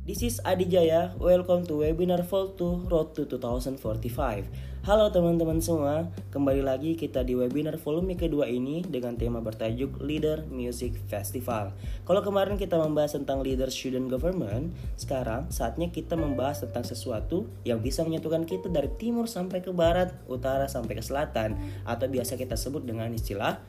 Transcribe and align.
This 0.00 0.24
is 0.24 0.40
Adi 0.48 0.64
Jaya. 0.64 1.12
Welcome 1.20 1.68
to 1.68 1.84
webinar 1.84 2.24
Vault 2.24 2.56
2 2.56 2.88
Road 2.88 3.12
to 3.12 3.28
2045. 3.28 4.48
Halo 4.80 5.12
teman-teman 5.12 5.60
semua, 5.60 6.08
kembali 6.32 6.64
lagi 6.64 6.96
kita 6.96 7.20
di 7.20 7.36
webinar 7.36 7.76
volume 7.76 8.16
kedua 8.16 8.48
ini 8.48 8.80
dengan 8.80 9.20
tema 9.20 9.44
bertajuk 9.44 10.00
Leader 10.00 10.48
Music 10.48 10.96
Festival. 11.04 11.76
Kalau 12.08 12.24
kemarin 12.24 12.56
kita 12.56 12.80
membahas 12.80 13.12
tentang 13.12 13.44
leader 13.44 13.68
student 13.68 14.08
government, 14.08 14.72
sekarang 14.96 15.52
saatnya 15.52 15.92
kita 15.92 16.16
membahas 16.16 16.64
tentang 16.64 16.88
sesuatu 16.88 17.44
yang 17.68 17.84
bisa 17.84 18.00
menyatukan 18.00 18.48
kita 18.48 18.72
dari 18.72 18.88
timur 18.96 19.28
sampai 19.28 19.60
ke 19.60 19.68
barat, 19.68 20.16
utara 20.32 20.64
sampai 20.64 20.96
ke 20.96 21.04
selatan, 21.04 21.60
atau 21.84 22.08
biasa 22.08 22.40
kita 22.40 22.56
sebut 22.56 22.88
dengan 22.88 23.12
istilah 23.12 23.60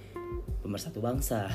pemersatu 0.63 1.03
bangsa. 1.03 1.51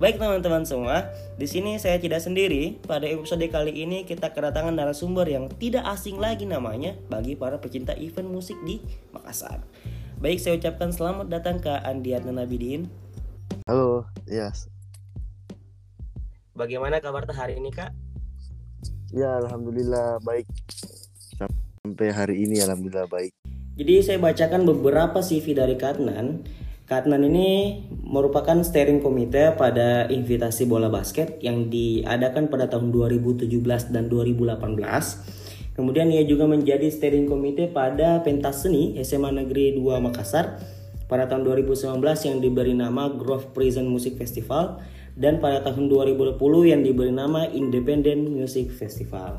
Baik 0.00 0.16
teman-teman 0.16 0.64
semua, 0.64 1.12
di 1.36 1.44
sini 1.44 1.76
saya 1.76 2.00
tidak 2.00 2.24
sendiri. 2.24 2.80
Pada 2.88 3.04
episode 3.04 3.44
kali 3.52 3.84
ini 3.84 4.08
kita 4.08 4.32
kedatangan 4.32 4.72
narasumber 4.72 5.28
yang 5.28 5.52
tidak 5.60 5.84
asing 5.92 6.16
lagi 6.16 6.48
namanya 6.48 6.96
bagi 7.12 7.36
para 7.36 7.60
pecinta 7.60 7.92
event 8.00 8.32
musik 8.32 8.56
di 8.64 8.80
Makassar. 9.12 9.60
Baik, 10.16 10.40
saya 10.40 10.56
ucapkan 10.56 10.88
selamat 10.88 11.28
datang 11.28 11.60
ke 11.60 11.68
Andiat 11.68 12.24
Nabidin. 12.24 12.88
Halo, 13.68 14.08
yes. 14.24 14.72
Bagaimana 16.56 16.96
kabar 17.04 17.28
hari 17.36 17.60
ini, 17.60 17.68
Kak? 17.68 17.92
Ya, 19.12 19.36
alhamdulillah 19.36 20.16
baik. 20.24 20.48
Sampai 21.36 22.08
hari 22.08 22.48
ini 22.48 22.56
alhamdulillah 22.64 23.04
baik. 23.04 23.36
Jadi 23.76 24.00
saya 24.00 24.16
bacakan 24.16 24.64
beberapa 24.64 25.20
CV 25.20 25.52
dari 25.52 25.76
Katnan 25.76 26.48
Katnan 26.90 27.22
ini 27.22 27.86
merupakan 28.02 28.58
steering 28.66 28.98
komite 28.98 29.54
pada 29.54 30.10
invitasi 30.10 30.66
bola 30.66 30.90
basket 30.90 31.38
yang 31.38 31.70
diadakan 31.70 32.50
pada 32.50 32.66
tahun 32.66 32.90
2017 32.90 33.46
dan 33.94 34.10
2018. 34.10 34.58
Kemudian 35.78 36.10
ia 36.10 36.26
juga 36.26 36.50
menjadi 36.50 36.90
steering 36.90 37.30
komite 37.30 37.70
pada 37.70 38.18
pentas 38.26 38.66
seni 38.66 38.98
SMA 39.06 39.30
Negeri 39.30 39.78
2 39.78 40.02
Makassar 40.02 40.58
pada 41.06 41.30
tahun 41.30 41.46
2019 41.62 42.02
yang 42.26 42.42
diberi 42.42 42.74
nama 42.74 43.06
Grove 43.06 43.54
Prison 43.54 43.86
Music 43.86 44.18
Festival 44.18 44.82
dan 45.14 45.38
pada 45.38 45.62
tahun 45.62 45.86
2020 45.86 46.42
yang 46.74 46.82
diberi 46.82 47.14
nama 47.14 47.46
Independent 47.54 48.26
Music 48.26 48.66
Festival. 48.74 49.38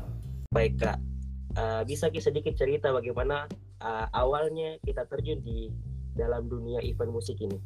Baik 0.56 0.80
kak, 0.80 0.96
uh, 1.60 1.84
bisa 1.84 2.08
sedikit 2.16 2.56
cerita 2.56 2.96
bagaimana 2.96 3.44
uh, 3.84 4.08
awalnya 4.08 4.80
kita 4.80 5.04
terjun 5.04 5.44
di 5.44 5.91
dalam 6.16 6.48
dunia 6.48 6.80
event 6.84 7.12
musik 7.12 7.40
ini? 7.40 7.58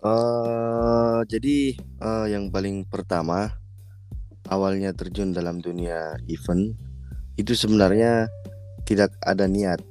Uh, 0.00 1.20
jadi 1.28 1.76
uh, 2.00 2.24
yang 2.24 2.48
paling 2.48 2.88
pertama 2.88 3.60
awalnya 4.48 4.96
terjun 4.96 5.36
dalam 5.36 5.60
dunia 5.60 6.16
event 6.24 6.72
itu 7.36 7.52
sebenarnya 7.52 8.32
tidak 8.88 9.12
ada 9.20 9.44
niat. 9.44 9.84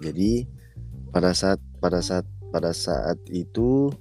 Jadi 0.00 0.48
pada 1.12 1.36
saat 1.36 1.60
pada 1.76 2.00
saat 2.00 2.24
pada 2.48 2.72
saat 2.72 3.20
itu 3.28 3.92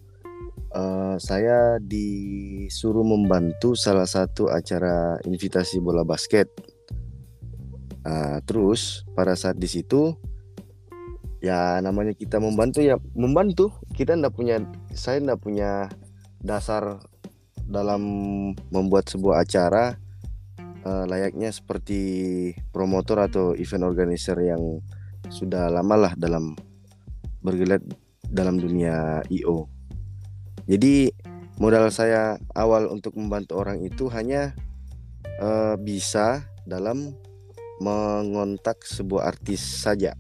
uh, 0.72 1.20
saya 1.20 1.76
disuruh 1.84 3.04
membantu 3.04 3.76
salah 3.76 4.08
satu 4.08 4.48
acara 4.48 5.20
invitasi 5.28 5.84
bola 5.84 6.08
basket. 6.08 6.48
Uh, 8.08 8.40
terus 8.48 9.04
pada 9.12 9.36
saat 9.36 9.60
di 9.60 9.68
situ 9.68 10.16
ya 11.40 11.80
namanya 11.80 12.12
kita 12.12 12.36
membantu 12.38 12.84
ya 12.84 13.00
membantu 13.16 13.72
kita 13.96 14.16
ndak 14.20 14.36
punya 14.36 14.60
saya 14.92 15.24
ndak 15.24 15.40
punya 15.40 15.88
dasar 16.44 17.00
dalam 17.64 18.02
membuat 18.72 19.08
sebuah 19.08 19.48
acara 19.48 19.96
uh, 20.84 21.08
layaknya 21.08 21.52
seperti 21.52 22.02
promotor 22.76 23.24
atau 23.24 23.46
event 23.56 23.88
organizer 23.88 24.36
yang 24.44 24.84
sudah 25.32 25.72
lama 25.72 26.10
lah 26.10 26.14
dalam 26.20 26.60
bergelut 27.40 27.84
dalam 28.30 28.60
dunia 28.60 29.24
IO. 29.32 29.72
Jadi 30.68 31.10
modal 31.58 31.90
saya 31.90 32.36
awal 32.54 32.92
untuk 32.92 33.16
membantu 33.16 33.58
orang 33.58 33.80
itu 33.86 34.12
hanya 34.12 34.54
uh, 35.40 35.80
bisa 35.80 36.46
dalam 36.68 37.16
mengontak 37.80 38.84
sebuah 38.84 39.34
artis 39.34 39.64
saja 39.64 40.14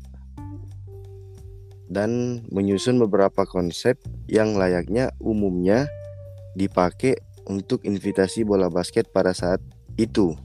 dan 1.89 2.41
menyusun 2.53 3.01
beberapa 3.01 3.49
konsep 3.49 3.97
yang 4.29 4.53
layaknya 4.53 5.09
umumnya 5.17 5.89
dipakai 6.53 7.17
untuk 7.49 7.81
invitasi 7.81 8.45
bola 8.45 8.69
basket 8.69 9.09
pada 9.09 9.33
saat 9.33 9.57
itu. 9.97 10.37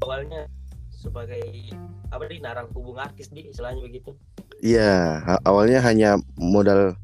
Awalnya 0.00 0.48
sebagai 0.96 1.44
apa 2.08 2.24
nih 2.24 2.40
narang 2.40 2.72
hubung 2.72 2.96
artis 2.96 3.28
di 3.28 3.44
istilahnya 3.52 3.84
begitu. 3.84 4.16
Iya, 4.64 5.20
awalnya 5.44 5.84
hanya 5.84 6.16
modal 6.40 6.96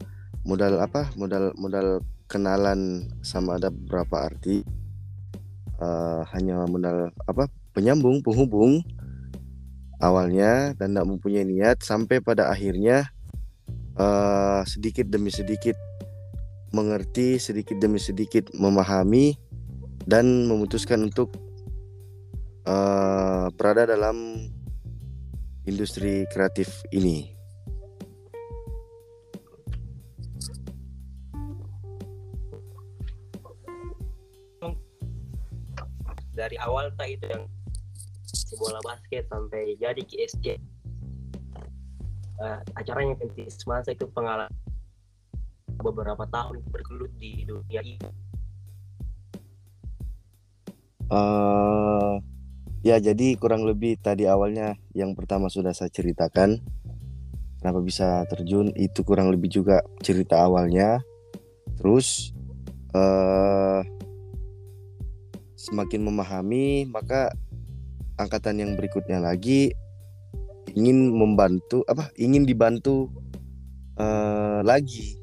modal 0.48 0.80
apa? 0.80 1.12
Modal 1.20 1.52
modal 1.60 2.00
kenalan 2.24 3.04
sama 3.20 3.60
ada 3.60 3.68
beberapa 3.68 4.32
arti. 4.32 4.64
Uh, 5.76 6.24
hanya 6.32 6.64
modal 6.64 7.12
apa? 7.28 7.52
Penyambung, 7.76 8.24
penghubung 8.24 8.80
awalnya 10.02 10.74
dan 10.74 10.92
tidak 10.92 11.06
mempunyai 11.06 11.46
niat 11.46 11.78
sampai 11.86 12.18
pada 12.18 12.50
akhirnya 12.50 13.06
uh, 13.94 14.66
sedikit 14.66 15.06
demi 15.06 15.30
sedikit 15.30 15.78
mengerti 16.74 17.38
sedikit 17.38 17.78
demi 17.78 18.02
sedikit 18.02 18.50
memahami 18.58 19.38
dan 20.02 20.50
memutuskan 20.50 21.06
untuk 21.06 21.30
uh, 22.66 23.46
berada 23.54 23.86
dalam 23.86 24.50
industri 25.62 26.26
kreatif 26.34 26.82
ini. 26.90 27.30
Dari 36.32 36.56
awal 36.58 36.90
tak 36.98 37.12
itu 37.12 37.28
yang 37.28 37.44
bola 38.56 38.80
basket 38.84 39.28
sampai 39.28 39.76
jadi 39.76 40.02
KSC 40.04 40.44
uh, 42.40 42.58
eh, 42.58 42.60
acaranya 42.78 43.14
pentis 43.16 43.60
masa 43.64 43.92
itu 43.92 44.08
pengalaman 44.10 44.50
beberapa 45.82 46.24
tahun 46.30 46.62
bergelut 46.70 47.10
di 47.18 47.42
dunia 47.42 47.80
ini. 47.82 47.98
Uh, 51.12 52.22
ya 52.80 52.96
jadi 52.96 53.36
kurang 53.36 53.68
lebih 53.68 54.00
tadi 54.00 54.24
awalnya 54.24 54.78
yang 54.96 55.12
pertama 55.12 55.50
sudah 55.50 55.74
saya 55.74 55.90
ceritakan. 55.92 56.62
Kenapa 57.60 57.78
bisa 57.78 58.26
terjun? 58.26 58.74
Itu 58.74 59.06
kurang 59.06 59.30
lebih 59.30 59.46
juga 59.50 59.86
cerita 60.02 60.42
awalnya. 60.42 60.98
Terus 61.78 62.34
uh, 62.94 63.86
semakin 65.54 66.02
memahami 66.02 66.90
maka 66.90 67.30
angkatan 68.22 68.62
yang 68.62 68.72
berikutnya 68.78 69.18
lagi 69.18 69.74
ingin 70.72 71.10
membantu 71.10 71.82
apa 71.90 72.14
ingin 72.16 72.46
dibantu 72.46 73.10
uh, 73.98 74.62
lagi 74.62 75.18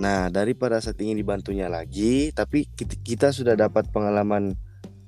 nah 0.00 0.28
daripada 0.32 0.80
saat 0.80 0.98
ingin 1.00 1.20
dibantunya 1.20 1.68
lagi 1.68 2.32
tapi 2.32 2.66
kita, 2.76 3.30
sudah 3.30 3.54
dapat 3.54 3.88
pengalaman 3.92 4.56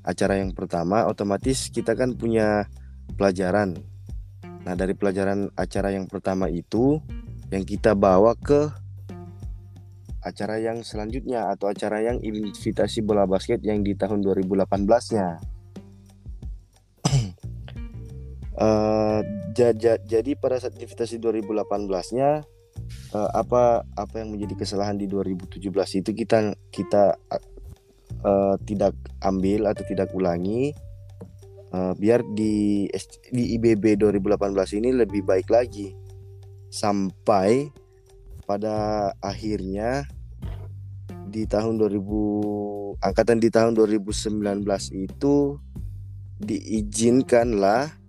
acara 0.05 0.39
yang 0.41 0.53
pertama 0.53 1.09
otomatis 1.09 1.73
kita 1.73 1.97
kan 1.97 2.17
punya 2.17 2.69
pelajaran 3.17 3.77
nah 4.65 4.73
dari 4.77 4.97
pelajaran 4.97 5.53
acara 5.57 5.93
yang 5.93 6.09
pertama 6.09 6.49
itu 6.49 7.01
yang 7.53 7.65
kita 7.65 7.93
bawa 7.93 8.33
ke 8.37 8.73
acara 10.25 10.57
yang 10.57 10.81
selanjutnya 10.81 11.53
atau 11.53 11.69
acara 11.69 12.01
yang 12.01 12.17
invitasi 12.25 13.05
bola 13.05 13.29
basket 13.29 13.61
yang 13.61 13.85
di 13.85 13.93
tahun 13.93 14.25
2018-nya. 14.25 15.54
Uh, 18.55 19.19
jadi 20.07 20.39
pada 20.39 20.63
saat 20.63 20.79
invitasi 20.79 21.19
2018-nya 21.19 22.47
uh, 23.15 23.31
apa 23.35 23.83
apa 23.99 24.15
yang 24.23 24.31
menjadi 24.31 24.63
kesalahan 24.63 24.95
di 24.95 25.11
2017 25.11 25.59
itu 26.03 26.11
kita 26.15 26.55
kita 26.71 27.19
uh, 28.23 28.55
tidak 28.63 28.95
ambil 29.27 29.71
atau 29.71 29.83
tidak 29.87 30.11
ulangi. 30.15 30.75
Uh, 31.75 31.91
biar 31.99 32.23
di 32.39 32.87
di 33.35 33.59
IBB 33.59 33.99
2018 33.99 34.79
ini 34.79 34.95
lebih 34.95 35.27
baik 35.27 35.51
lagi. 35.51 35.91
Sampai 36.71 37.71
pada 38.47 39.11
akhirnya 39.19 40.07
di 41.27 41.43
tahun 41.51 41.83
2000 41.83 43.03
angkatan 43.03 43.43
di 43.43 43.51
tahun 43.51 43.75
2019 43.75 44.63
itu 44.95 45.59
diizinkanlah 46.39 48.04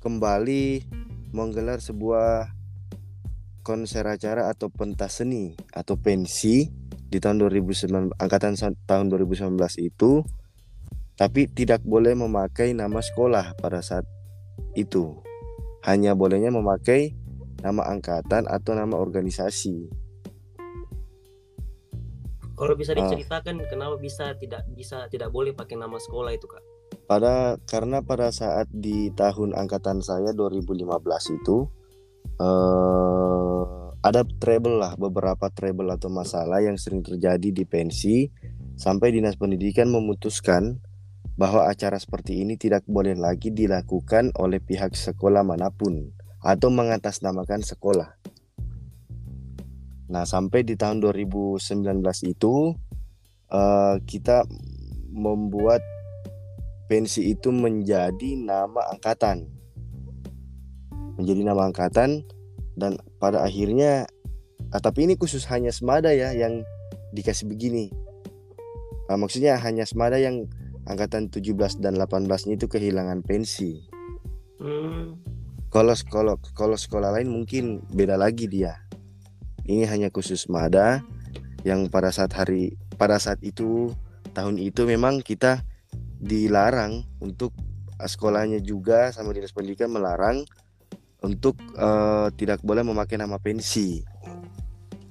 kembali 0.00 0.84
menggelar 1.30 1.78
sebuah 1.78 2.50
konser 3.60 4.08
acara 4.08 4.48
atau 4.48 4.72
pentas 4.72 5.20
seni 5.20 5.54
atau 5.70 5.94
pensi 6.00 6.72
di 7.10 7.18
tahun 7.20 7.44
2009 7.44 8.16
angkatan 8.16 8.56
tahun 8.88 9.06
2019 9.12 9.54
itu 9.78 10.24
tapi 11.20 11.52
tidak 11.52 11.84
boleh 11.84 12.16
memakai 12.16 12.72
nama 12.72 12.96
sekolah 13.04 13.52
pada 13.60 13.84
saat 13.84 14.08
itu. 14.72 15.20
Hanya 15.84 16.16
bolehnya 16.16 16.48
memakai 16.48 17.12
nama 17.60 17.84
angkatan 17.92 18.48
atau 18.48 18.72
nama 18.72 18.96
organisasi. 18.96 19.92
Kalau 22.56 22.72
bisa 22.76 22.96
ah. 22.96 23.04
diceritakan 23.04 23.60
uh, 23.60 23.68
kenapa 23.68 23.96
bisa 24.00 24.32
tidak 24.36 24.64
bisa 24.72 25.08
tidak 25.12 25.28
boleh 25.28 25.52
pakai 25.52 25.76
nama 25.76 26.00
sekolah 26.00 26.32
itu, 26.32 26.48
Kak? 26.48 26.64
Pada 27.10 27.58
karena 27.66 28.06
pada 28.06 28.30
saat 28.30 28.70
di 28.70 29.10
tahun 29.18 29.50
angkatan 29.58 29.98
saya 29.98 30.30
2015 30.30 30.86
itu 31.42 31.66
uh, 32.38 33.90
ada 33.98 34.22
trouble 34.38 34.78
lah 34.78 34.94
beberapa 34.94 35.50
trouble 35.50 35.90
atau 35.90 36.06
masalah 36.06 36.62
yang 36.62 36.78
sering 36.78 37.02
terjadi 37.02 37.50
di 37.50 37.66
pensi 37.66 38.30
sampai 38.78 39.10
dinas 39.10 39.34
pendidikan 39.34 39.90
memutuskan 39.90 40.78
bahwa 41.34 41.66
acara 41.66 41.98
seperti 41.98 42.46
ini 42.46 42.54
tidak 42.54 42.86
boleh 42.86 43.18
lagi 43.18 43.50
dilakukan 43.50 44.30
oleh 44.38 44.62
pihak 44.62 44.94
sekolah 44.94 45.42
mana 45.42 45.74
pun 45.74 46.14
atau 46.46 46.70
mengatasnamakan 46.70 47.66
sekolah. 47.66 48.22
Nah, 50.14 50.22
sampai 50.22 50.62
di 50.62 50.78
tahun 50.78 51.02
2019 51.02 51.58
itu 52.30 52.78
uh, 53.50 53.96
kita 54.06 54.46
membuat 55.10 55.82
pensi 56.90 57.30
itu 57.30 57.54
menjadi 57.54 58.34
nama 58.34 58.90
angkatan. 58.90 59.46
Menjadi 61.14 61.46
nama 61.46 61.70
angkatan 61.70 62.26
dan 62.74 62.98
pada 63.22 63.46
akhirnya 63.46 64.10
ah, 64.74 64.82
tapi 64.82 65.06
ini 65.06 65.14
khusus 65.14 65.46
hanya 65.46 65.70
Semada 65.70 66.10
ya 66.10 66.34
yang 66.34 66.66
dikasih 67.14 67.46
begini. 67.46 67.94
Nah, 69.06 69.14
maksudnya 69.14 69.54
hanya 69.62 69.86
Semada 69.86 70.18
yang 70.18 70.50
angkatan 70.90 71.30
17 71.30 71.78
dan 71.78 71.94
18 71.94 72.26
itu 72.50 72.66
kehilangan 72.66 73.22
pensi. 73.22 73.86
Hmm. 74.58 75.14
Kalau 75.70 75.94
sekolah 75.94 76.34
kalau 76.58 76.74
sekolah 76.74 77.14
lain 77.14 77.30
mungkin 77.30 77.86
beda 77.94 78.18
lagi 78.18 78.50
dia. 78.50 78.82
Ini 79.62 79.86
hanya 79.86 80.10
khusus 80.10 80.50
Mada 80.50 81.06
yang 81.62 81.86
pada 81.86 82.10
saat 82.10 82.34
hari 82.34 82.74
pada 82.98 83.22
saat 83.22 83.38
itu 83.46 83.94
tahun 84.34 84.58
itu 84.58 84.82
memang 84.82 85.22
kita 85.22 85.62
dilarang 86.20 87.02
untuk 87.24 87.56
ah, 87.96 88.04
sekolahnya 88.04 88.60
juga 88.60 89.08
sama 89.10 89.32
dinas 89.32 89.56
pendidikan 89.56 89.88
melarang 89.88 90.44
untuk 91.20 91.60
uh, 91.76 92.32
tidak 92.32 92.64
boleh 92.64 92.80
memakai 92.80 93.20
nama 93.20 93.36
pensi. 93.36 94.00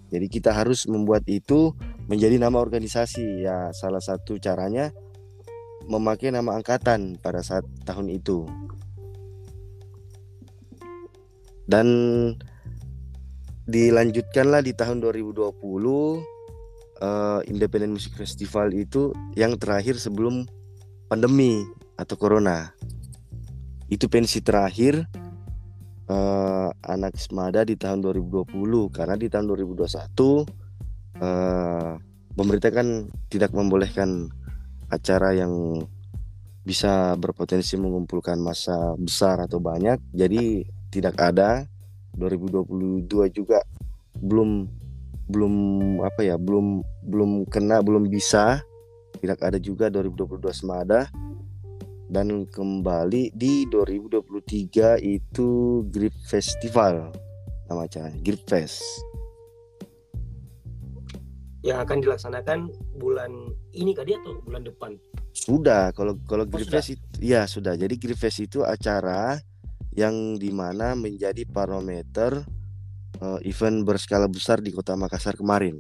Jadi 0.10 0.26
kita 0.26 0.58
harus 0.58 0.90
membuat 0.90 1.22
itu 1.30 1.74
menjadi 2.10 2.42
nama 2.42 2.58
organisasi. 2.58 3.46
Ya, 3.46 3.70
salah 3.78 4.02
satu 4.02 4.42
caranya 4.42 4.90
memakai 5.86 6.34
nama 6.34 6.58
angkatan 6.58 7.22
pada 7.22 7.46
saat 7.46 7.66
tahun 7.86 8.10
itu. 8.10 8.50
Dan 11.70 11.88
dilanjutkanlah 13.70 14.66
di 14.66 14.74
tahun 14.74 15.06
2020 15.06 15.46
uh, 15.46 16.18
eh, 17.06 17.40
Independent 17.46 17.94
Music 17.94 18.18
Festival 18.18 18.74
itu 18.74 19.14
yang 19.38 19.54
terakhir 19.62 20.02
sebelum 20.02 20.50
pandemi 21.10 21.66
atau 21.98 22.16
corona. 22.16 22.70
Itu 23.90 24.06
pensi 24.06 24.46
terakhir 24.46 25.10
uh, 26.06 26.70
anak 26.86 27.18
Semada 27.18 27.66
di 27.66 27.74
tahun 27.74 28.06
2020 28.06 28.54
karena 28.94 29.18
di 29.18 29.26
tahun 29.26 29.50
2021 29.50 29.90
uh, 29.90 30.46
eh, 31.18 31.92
pemerintah 32.38 32.72
kan 32.72 33.10
tidak 33.34 33.52
membolehkan 33.58 34.30
acara 34.94 35.34
yang 35.34 35.82
bisa 36.62 37.18
berpotensi 37.18 37.74
mengumpulkan 37.82 38.38
masa 38.38 38.94
besar 39.02 39.42
atau 39.42 39.58
banyak. 39.58 39.98
Jadi 40.14 40.70
tidak 40.94 41.18
ada. 41.18 41.66
2022 42.20 43.06
juga 43.32 43.64
belum 44.20 44.68
belum 45.30 45.54
apa 46.04 46.26
ya 46.26 46.36
belum 46.36 46.82
belum 47.06 47.48
kena 47.48 47.80
belum 47.80 48.10
bisa 48.10 48.60
tidak 49.20 49.40
ada 49.44 49.60
juga 49.60 49.92
2022 49.92 50.40
semada. 50.56 51.12
Dan 52.10 52.50
kembali 52.50 53.38
di 53.38 53.70
2023 53.70 54.98
itu 54.98 55.50
Grip 55.94 56.16
Festival. 56.26 57.14
Nama 57.70 57.86
acaranya 57.86 58.18
Grip 58.26 58.42
Fest. 58.50 58.82
Yang 61.62 61.78
akan 61.86 61.98
dilaksanakan 62.02 62.60
bulan 62.98 63.30
ini 63.78 63.94
kali 63.94 64.18
atau 64.18 64.42
bulan 64.42 64.66
depan? 64.66 64.98
Sudah 65.38 65.94
kalau 65.94 66.18
kalau 66.26 66.48
oh, 66.48 66.50
Grip 66.50 66.66
Fest 66.66 66.98
itu 66.98 67.06
ya 67.22 67.46
sudah. 67.46 67.78
Jadi 67.78 68.02
Grip 68.02 68.18
Fest 68.18 68.42
itu 68.42 68.66
acara 68.66 69.38
yang 69.94 70.42
di 70.42 70.50
mana 70.50 70.98
menjadi 70.98 71.46
parameter 71.46 72.42
uh, 73.22 73.38
event 73.46 73.86
berskala 73.86 74.26
besar 74.26 74.66
di 74.66 74.74
kota 74.74 74.98
Makassar 74.98 75.38
kemarin 75.38 75.78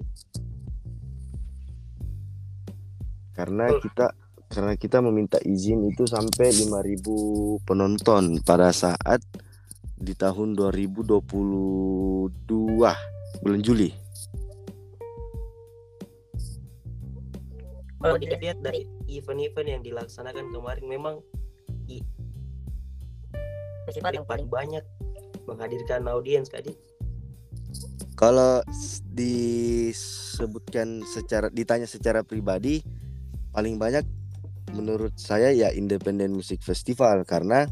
karena 3.39 3.71
kita 3.80 4.12
karena 4.51 4.75
kita 4.75 5.00
meminta 5.00 5.39
izin 5.39 5.88
itu 5.88 6.03
sampai 6.03 6.51
5000 6.51 7.63
penonton 7.63 8.44
pada 8.44 8.75
saat 8.75 9.24
di 9.95 10.12
tahun 10.12 10.59
2022 10.59 11.24
bulan 13.39 13.62
Juli. 13.63 13.95
Kalau 18.00 18.15
dilihat 18.19 18.59
dari 18.59 18.83
event-event 19.07 19.68
yang 19.80 19.83
dilaksanakan 19.88 20.51
kemarin 20.51 20.83
memang 20.83 21.24
festival 23.88 24.19
yang 24.19 24.27
paling 24.27 24.51
banyak 24.51 24.83
menghadirkan 25.47 26.03
audiens 26.12 26.51
kali. 26.51 26.75
Kalau 28.19 28.59
disebutkan 29.15 31.07
secara 31.07 31.47
ditanya 31.47 31.88
secara 31.88 32.19
pribadi 32.19 32.83
paling 33.53 33.77
banyak 33.81 34.05
menurut 34.73 35.13
saya 35.17 35.49
ya 35.49 35.73
Independent 35.73 36.33
Music 36.33 36.61
Festival 36.61 37.25
karena 37.25 37.65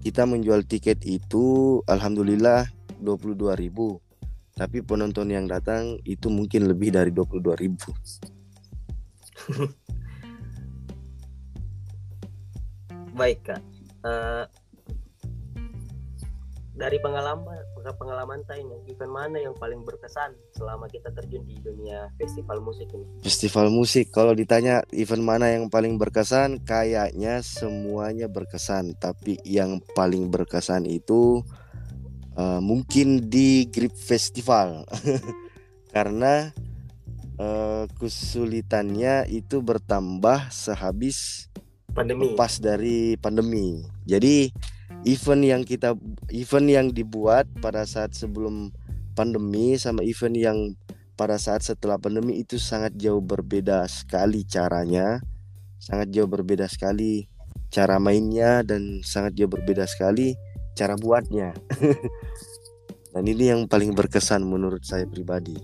kita 0.00 0.26
menjual 0.28 0.64
tiket 0.68 1.04
itu 1.04 1.80
alhamdulillah 1.88 2.66
22.000 3.00 4.00
tapi 4.54 4.86
penonton 4.86 5.30
yang 5.32 5.48
datang 5.50 5.98
itu 6.06 6.30
mungkin 6.30 6.68
lebih 6.70 6.92
dari 6.94 7.10
22.000 7.12 9.82
baik 13.14 13.46
kak. 13.46 13.62
Uh, 14.04 14.44
dari 16.74 16.98
pengalaman 16.98 17.62
pengalaman 17.94 18.42
ini 18.58 18.90
event 18.90 19.12
mana 19.14 19.38
yang 19.38 19.54
paling 19.54 19.86
berkesan 19.86 20.34
selama 20.58 20.90
kita 20.90 21.14
terjun 21.14 21.46
di 21.46 21.54
dunia 21.62 22.10
festival 22.18 22.58
musik 22.58 22.90
ini? 22.90 23.06
Festival 23.22 23.70
musik 23.70 24.10
kalau 24.10 24.34
ditanya 24.34 24.82
event 24.90 25.22
mana 25.22 25.54
yang 25.54 25.70
paling 25.70 25.94
berkesan 25.94 26.66
kayaknya 26.66 27.46
semuanya 27.46 28.26
berkesan. 28.26 28.98
Tapi 28.98 29.38
yang 29.46 29.78
paling 29.94 30.34
berkesan 30.34 30.90
itu 30.90 31.46
uh, 32.34 32.58
mungkin 32.58 33.30
di 33.30 33.70
Grip 33.70 33.94
Festival. 33.94 34.82
Karena 35.94 36.50
uh, 37.38 37.86
kesulitannya 38.02 39.30
itu 39.30 39.62
bertambah 39.62 40.50
sehabis 40.50 41.46
pandemi. 41.94 42.34
pas 42.34 42.58
dari 42.58 43.14
pandemi. 43.14 43.86
Jadi 44.02 44.50
event 45.04 45.42
yang 45.44 45.62
kita 45.64 45.96
event 46.32 46.68
yang 46.68 46.86
dibuat 46.92 47.48
pada 47.60 47.84
saat 47.88 48.12
sebelum 48.16 48.72
pandemi 49.14 49.76
sama 49.78 50.02
event 50.04 50.36
yang 50.36 50.58
pada 51.14 51.38
saat 51.38 51.62
setelah 51.62 51.96
pandemi 51.96 52.42
itu 52.42 52.58
sangat 52.58 52.96
jauh 52.98 53.22
berbeda 53.22 53.86
sekali 53.86 54.42
caranya 54.42 55.22
sangat 55.78 56.10
jauh 56.10 56.26
berbeda 56.26 56.66
sekali 56.66 57.30
cara 57.74 57.98
mainnya 57.98 58.62
dan 58.62 59.02
sangat 59.02 59.34
jauh 59.34 59.50
berbeda 59.50 59.82
sekali 59.90 60.38
cara 60.78 60.94
buatnya. 60.98 61.54
Dan 63.14 63.30
ini 63.30 63.50
yang 63.50 63.70
paling 63.70 63.94
berkesan 63.94 64.42
menurut 64.42 64.82
saya 64.82 65.06
pribadi. 65.06 65.54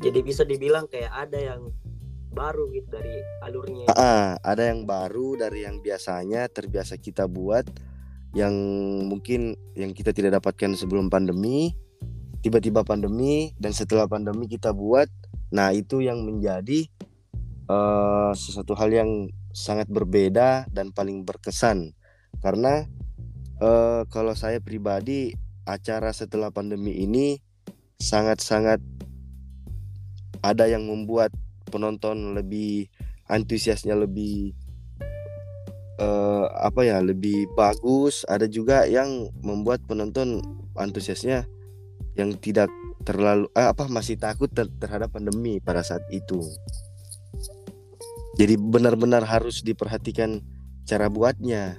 Jadi 0.00 0.18
bisa 0.24 0.42
dibilang 0.42 0.88
kayak 0.88 1.12
ada 1.28 1.38
yang 1.38 1.68
baru 2.32 2.72
gitu 2.72 2.88
dari 2.88 3.20
alurnya. 3.44 3.86
Ah, 3.92 4.40
ada 4.40 4.72
yang 4.72 4.88
baru 4.88 5.36
dari 5.36 5.68
yang 5.68 5.84
biasanya 5.84 6.48
terbiasa 6.48 6.96
kita 6.98 7.28
buat 7.28 7.68
yang 8.32 8.54
mungkin 9.06 9.56
yang 9.76 9.92
kita 9.92 10.16
tidak 10.16 10.40
dapatkan 10.40 10.72
sebelum 10.72 11.12
pandemi, 11.12 11.76
tiba-tiba 12.40 12.80
pandemi 12.80 13.52
dan 13.60 13.76
setelah 13.76 14.08
pandemi 14.08 14.48
kita 14.48 14.72
buat. 14.72 15.08
Nah, 15.52 15.76
itu 15.76 16.00
yang 16.00 16.24
menjadi 16.24 16.88
uh, 17.68 18.32
sesuatu 18.32 18.72
hal 18.72 18.88
yang 18.88 19.10
sangat 19.52 19.84
berbeda 19.92 20.64
dan 20.72 20.96
paling 20.96 21.28
berkesan. 21.28 21.92
Karena 22.40 22.88
uh, 23.60 24.08
kalau 24.08 24.32
saya 24.32 24.64
pribadi 24.64 25.36
acara 25.68 26.10
setelah 26.16 26.48
pandemi 26.48 27.04
ini 27.04 27.36
sangat-sangat 28.00 28.80
ada 30.42 30.66
yang 30.66 30.88
membuat 30.88 31.30
penonton 31.72 32.36
lebih 32.36 32.92
antusiasnya 33.32 33.96
lebih 33.96 34.52
uh, 35.96 36.46
apa 36.60 36.84
ya 36.84 37.00
lebih 37.00 37.48
bagus 37.56 38.28
ada 38.28 38.44
juga 38.44 38.84
yang 38.84 39.32
membuat 39.40 39.80
penonton 39.88 40.44
antusiasnya 40.76 41.48
yang 42.12 42.36
tidak 42.36 42.68
terlalu 43.02 43.48
eh, 43.56 43.66
apa 43.66 43.88
masih 43.90 44.20
takut 44.20 44.52
ter 44.52 44.68
terhadap 44.78 45.10
pandemi 45.10 45.58
pada 45.58 45.82
saat 45.82 46.04
itu. 46.14 46.44
Jadi 48.38 48.56
benar-benar 48.56 49.26
harus 49.28 49.60
diperhatikan 49.60 50.40
cara 50.88 51.12
buatnya. 51.12 51.76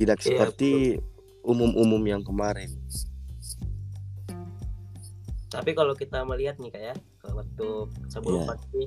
Tidak 0.00 0.16
iya, 0.16 0.24
seperti 0.24 0.96
umum-umum 1.44 2.00
yang 2.08 2.22
kemarin. 2.24 2.72
Tapi 5.50 5.76
kalau 5.76 5.92
kita 5.92 6.24
melihat 6.24 6.56
nih 6.56 6.72
kayak 6.72 6.86
ya, 6.94 7.09
waktu 7.28 7.68
sebelum 8.08 8.44
yeah. 8.44 8.48
pandemi 8.48 8.84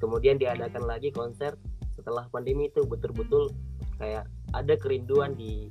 kemudian 0.00 0.36
diadakan 0.40 0.84
lagi 0.88 1.12
konser 1.12 1.56
setelah 1.96 2.24
pandemi 2.32 2.72
itu 2.72 2.84
betul-betul 2.88 3.52
kayak 4.00 4.24
ada 4.56 4.74
kerinduan 4.80 5.36
di 5.36 5.68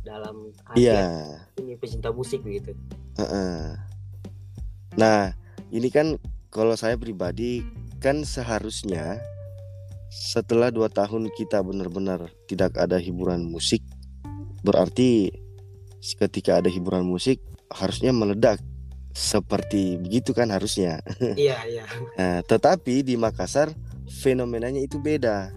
dalam 0.00 0.54
hati 0.64 0.88
yeah. 0.88 1.44
ini 1.60 1.76
pecinta 1.76 2.14
musik 2.14 2.40
gitu. 2.46 2.72
Uh 3.18 3.22
-uh. 3.22 3.60
Nah, 4.96 5.36
ini 5.68 5.92
kan 5.92 6.16
kalau 6.48 6.72
saya 6.78 6.96
pribadi 6.96 7.60
kan 8.00 8.24
seharusnya 8.24 9.20
setelah 10.08 10.72
dua 10.72 10.88
tahun 10.88 11.28
kita 11.36 11.60
benar-benar 11.60 12.32
tidak 12.48 12.78
ada 12.80 12.96
hiburan 12.96 13.44
musik, 13.44 13.84
berarti 14.64 15.34
ketika 16.00 16.62
ada 16.62 16.70
hiburan 16.70 17.04
musik 17.04 17.42
harusnya 17.68 18.14
meledak 18.14 18.62
seperti 19.16 19.96
begitu 19.96 20.36
kan 20.36 20.52
harusnya. 20.52 21.00
Iya 21.40 21.56
iya. 21.64 21.84
Nah, 22.20 22.44
tetapi 22.44 23.00
di 23.00 23.16
Makassar 23.16 23.72
fenomenanya 24.20 24.84
itu 24.84 25.00
beda. 25.00 25.56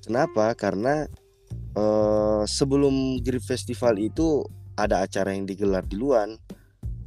Kenapa? 0.00 0.56
Karena 0.56 1.04
eh, 1.76 2.42
sebelum 2.48 3.20
Grip 3.20 3.44
Festival 3.44 4.00
itu 4.00 4.40
ada 4.72 5.04
acara 5.04 5.36
yang 5.36 5.44
digelar 5.44 5.84
di 5.84 6.00
luar 6.00 6.32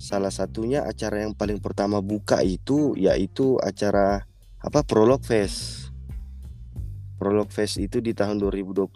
Salah 0.01 0.34
satunya 0.34 0.81
acara 0.81 1.22
yang 1.22 1.38
paling 1.38 1.62
pertama 1.62 2.01
buka 2.01 2.41
itu 2.41 2.98
yaitu 2.98 3.62
acara 3.62 4.25
apa 4.58 4.81
Prolog 4.81 5.22
Fest. 5.22 5.93
Prolog 7.22 7.53
Fest 7.53 7.77
itu 7.77 8.01
di 8.01 8.17
tahun 8.17 8.41
2022 8.41 8.89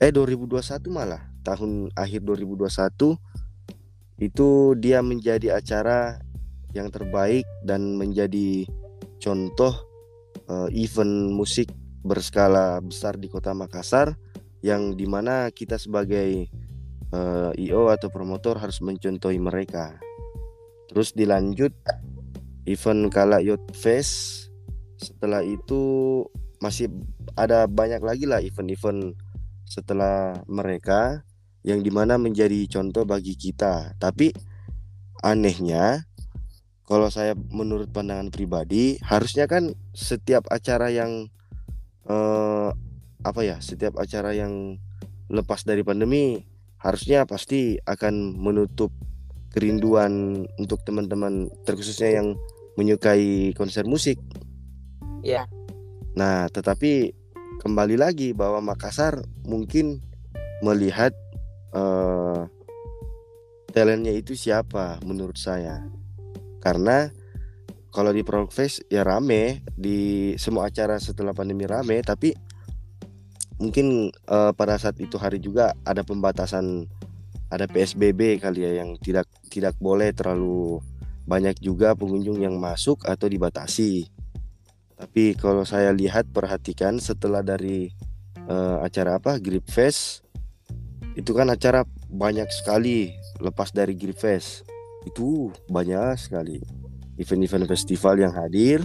eh 0.00 0.08
2021 0.16 0.64
malah 0.88 1.28
tahun 1.44 1.92
akhir 1.92 2.24
2021 2.24 3.20
itu 4.20 4.76
dia 4.76 5.00
menjadi 5.00 5.56
acara 5.56 6.20
yang 6.76 6.92
terbaik 6.92 7.48
dan 7.64 7.96
menjadi 7.96 8.68
contoh 9.18 9.74
uh, 10.46 10.68
event 10.70 11.32
musik 11.32 11.72
berskala 12.04 12.80
besar 12.84 13.16
di 13.16 13.32
kota 13.32 13.56
Makassar 13.56 14.16
yang 14.60 14.92
di 14.92 15.08
mana 15.08 15.48
kita 15.48 15.80
sebagai 15.80 16.48
uh, 17.16 17.52
eh, 17.56 17.64
IO 17.68 17.88
atau 17.88 18.12
promotor 18.12 18.60
harus 18.60 18.84
mencontohi 18.84 19.40
mereka. 19.40 19.96
Terus 20.92 21.16
dilanjut 21.16 21.72
event 22.68 23.08
Kala 23.08 23.40
Yacht 23.40 23.72
Fest. 23.72 24.48
Setelah 25.00 25.40
itu 25.40 25.80
masih 26.60 26.92
ada 27.40 27.64
banyak 27.64 28.04
lagi 28.04 28.28
lah 28.28 28.44
event-event 28.44 29.16
setelah 29.64 30.44
mereka 30.44 31.24
yang 31.66 31.84
di 31.84 31.92
mana 31.92 32.16
menjadi 32.16 32.66
contoh 32.70 33.04
bagi 33.04 33.36
kita. 33.36 33.96
Tapi 34.00 34.32
anehnya 35.20 36.08
kalau 36.88 37.06
saya 37.12 37.36
menurut 37.36 37.92
pandangan 37.92 38.32
pribadi 38.32 38.98
harusnya 39.04 39.46
kan 39.46 39.70
setiap 39.94 40.48
acara 40.50 40.90
yang 40.90 41.28
eh, 42.08 42.68
apa 43.20 43.40
ya 43.44 43.60
setiap 43.60 44.00
acara 44.00 44.32
yang 44.32 44.80
lepas 45.30 45.62
dari 45.62 45.84
pandemi 45.84 46.40
harusnya 46.80 47.28
pasti 47.28 47.76
akan 47.84 48.34
menutup 48.40 48.90
kerinduan 49.52 50.46
untuk 50.56 50.80
teman-teman 50.82 51.52
terkhususnya 51.68 52.22
yang 52.22 52.28
menyukai 52.80 53.52
konser 53.52 53.84
musik. 53.84 54.16
Ya. 55.20 55.44
Nah, 56.16 56.48
tetapi 56.48 57.12
kembali 57.60 58.00
lagi 58.00 58.32
bahwa 58.32 58.64
Makassar 58.64 59.20
mungkin 59.44 60.00
melihat 60.64 61.12
uh, 61.74 62.46
talentnya 63.70 64.14
itu 64.14 64.34
siapa 64.34 64.98
menurut 65.06 65.38
saya. 65.38 65.86
Karena 66.60 67.08
kalau 67.90 68.14
di 68.14 68.22
Progfest 68.22 68.86
ya 68.86 69.02
rame 69.02 69.66
di 69.74 70.32
semua 70.38 70.70
acara 70.70 70.98
setelah 71.02 71.34
pandemi 71.34 71.66
rame, 71.66 72.02
tapi 72.06 72.34
mungkin 73.58 74.08
uh, 74.30 74.54
pada 74.54 74.78
saat 74.78 74.96
itu 75.02 75.18
hari 75.20 75.42
juga 75.42 75.74
ada 75.84 76.00
pembatasan 76.00 76.86
ada 77.50 77.66
PSBB 77.66 78.38
kali 78.38 78.62
ya 78.62 78.80
yang 78.80 78.94
tidak 79.02 79.26
tidak 79.50 79.74
boleh 79.82 80.14
terlalu 80.14 80.78
banyak 81.26 81.58
juga 81.58 81.98
pengunjung 81.98 82.38
yang 82.40 82.56
masuk 82.56 83.02
atau 83.04 83.26
dibatasi. 83.26 84.06
Tapi 84.94 85.34
kalau 85.34 85.66
saya 85.66 85.90
lihat 85.90 86.30
perhatikan 86.30 87.00
setelah 87.02 87.42
dari 87.42 87.90
uh, 88.46 88.84
acara 88.84 89.18
apa 89.18 89.40
Grip 89.42 89.66
Fest 89.66 90.22
itu 91.20 91.36
kan 91.36 91.52
acara 91.52 91.84
banyak 92.08 92.48
sekali 92.48 93.12
lepas 93.44 93.70
dari 93.76 93.92
Grip 93.92 94.16
Fest. 94.16 94.64
Itu 95.04 95.52
banyak 95.68 96.16
sekali. 96.16 96.56
Event-event 97.20 97.68
festival 97.68 98.24
yang 98.24 98.32
hadir. 98.32 98.80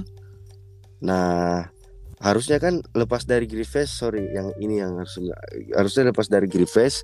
Nah, 0.99 1.71
harusnya 2.19 2.59
kan 2.59 2.83
lepas 2.91 3.23
dari 3.23 3.47
Griffes 3.47 3.91
sorry 3.91 4.31
yang 4.35 4.51
ini 4.59 4.83
yang 4.83 4.99
harus 4.99 5.19
harusnya 5.75 6.11
lepas 6.11 6.27
dari 6.31 6.47
Griffes 6.47 7.03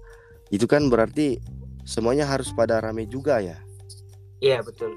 itu 0.52 0.68
kan 0.68 0.88
berarti 0.88 1.40
semuanya 1.88 2.28
harus 2.28 2.52
pada 2.52 2.80
rame 2.84 3.08
juga 3.08 3.40
ya? 3.40 3.56
Iya 4.44 4.64
betul. 4.64 4.92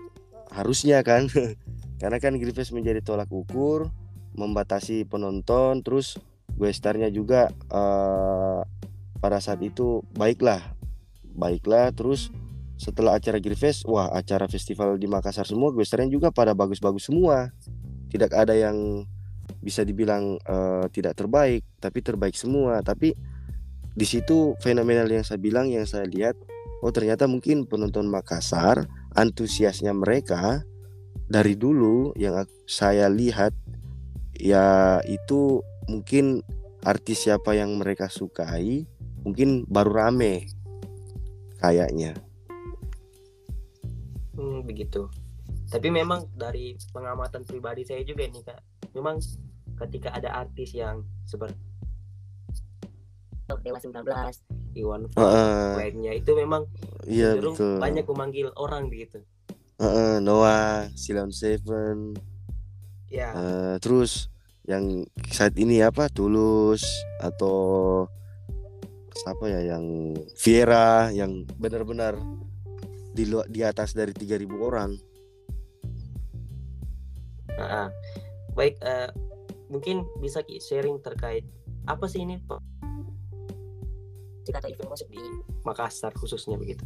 Harusnya 0.51 1.03
kan? 1.07 1.31
Karena 2.03 2.19
kan 2.19 2.35
Griffes 2.43 2.75
menjadi 2.75 2.99
tolak 3.03 3.31
ukur 3.31 3.91
membatasi 4.35 5.07
penonton 5.07 5.87
terus 5.87 6.19
Westarnya 6.55 7.11
juga 7.11 7.51
uh, 7.75 8.63
pada 9.25 9.41
saat 9.41 9.65
itu 9.65 10.05
baiklah. 10.13 10.61
Baiklah 11.33 11.89
terus 11.97 12.29
setelah 12.77 13.17
acara 13.17 13.41
Griffes 13.41 13.89
wah 13.89 14.13
acara 14.13 14.45
festival 14.45 15.01
di 15.01 15.09
Makassar 15.09 15.49
semua 15.49 15.73
Westarnya 15.73 16.13
juga 16.13 16.29
pada 16.29 16.53
bagus-bagus 16.53 17.09
semua. 17.09 17.49
Tidak 18.13 18.29
ada 18.37 18.53
yang 18.53 19.09
bisa 19.65 19.81
dibilang 19.81 20.37
uh, 20.45 20.85
tidak 20.93 21.17
terbaik 21.17 21.65
tapi 21.81 22.05
terbaik 22.05 22.37
semua. 22.37 22.85
Tapi 22.85 23.17
di 23.97 24.05
situ 24.05 24.53
fenomenal 24.61 25.09
yang 25.09 25.25
saya 25.25 25.41
bilang 25.41 25.73
yang 25.73 25.89
saya 25.89 26.05
lihat 26.05 26.37
oh 26.85 26.93
ternyata 26.93 27.25
mungkin 27.25 27.65
penonton 27.65 28.05
Makassar 28.13 28.85
antusiasnya 29.17 29.97
mereka 29.97 30.61
dari 31.33 31.57
dulu 31.57 32.13
yang 32.21 32.45
saya 32.69 33.09
lihat 33.09 33.57
ya 34.37 35.01
itu 35.09 35.65
mungkin 35.89 36.45
artis 36.85 37.25
siapa 37.25 37.57
yang 37.57 37.73
mereka 37.81 38.13
sukai 38.13 38.85
mungkin 39.25 39.65
baru 39.67 39.91
rame 39.91 40.47
kayaknya. 41.59 42.13
Hmm, 44.37 44.63
begitu. 44.69 45.09
Tapi 45.73 45.89
memang 45.89 46.29
dari 46.37 46.77
pengamatan 46.93 47.43
pribadi 47.43 47.83
saya 47.83 48.05
juga 48.05 48.29
nih 48.29 48.45
kak. 48.45 48.61
Memang 48.95 49.19
ketika 49.81 50.15
ada 50.15 50.45
artis 50.45 50.77
yang 50.77 51.03
seperti 51.27 51.57
Dewa 53.45 53.77
19 53.77 54.01
Iwan 54.75 55.07
Fals 55.13 55.21
uh, 55.21 55.77
lainnya 55.77 56.17
itu 56.17 56.33
memang 56.33 56.65
iya, 57.05 57.37
betul. 57.37 57.79
banyak 57.79 58.05
memanggil 58.09 58.49
orang 58.57 58.89
begitu. 58.89 59.21
Uh, 59.79 59.87
uh, 59.87 60.15
Noah 60.19 60.89
Silon 60.97 61.31
Seven. 61.31 62.17
Ya. 63.13 63.31
Uh, 63.37 63.75
terus 63.79 64.33
yang 64.65 65.05
saat 65.29 65.55
ini 65.61 65.85
apa? 65.85 66.09
Tulus 66.09 66.83
atau 67.21 68.09
siapa 69.15 69.47
ya 69.47 69.75
yang 69.77 70.15
Viera 70.35 71.11
yang 71.15 71.47
benar-benar. 71.59 72.19
di 73.15 73.31
di 73.31 73.63
atas 73.63 73.95
dari 73.95 74.11
3000 74.11 74.43
orang. 74.59 74.91
Uh, 77.55 77.87
baik 78.59 78.75
uh, 78.83 79.07
mungkin 79.71 80.03
bisa 80.19 80.43
sharing 80.59 80.99
terkait 80.99 81.47
apa 81.87 82.11
sih 82.11 82.27
ini 82.27 82.43
jika 84.45 84.61
event 84.67 84.91
musik 84.91 85.09
di 85.09 85.23
Makassar 85.63 86.13
khususnya 86.19 86.59
begitu. 86.59 86.83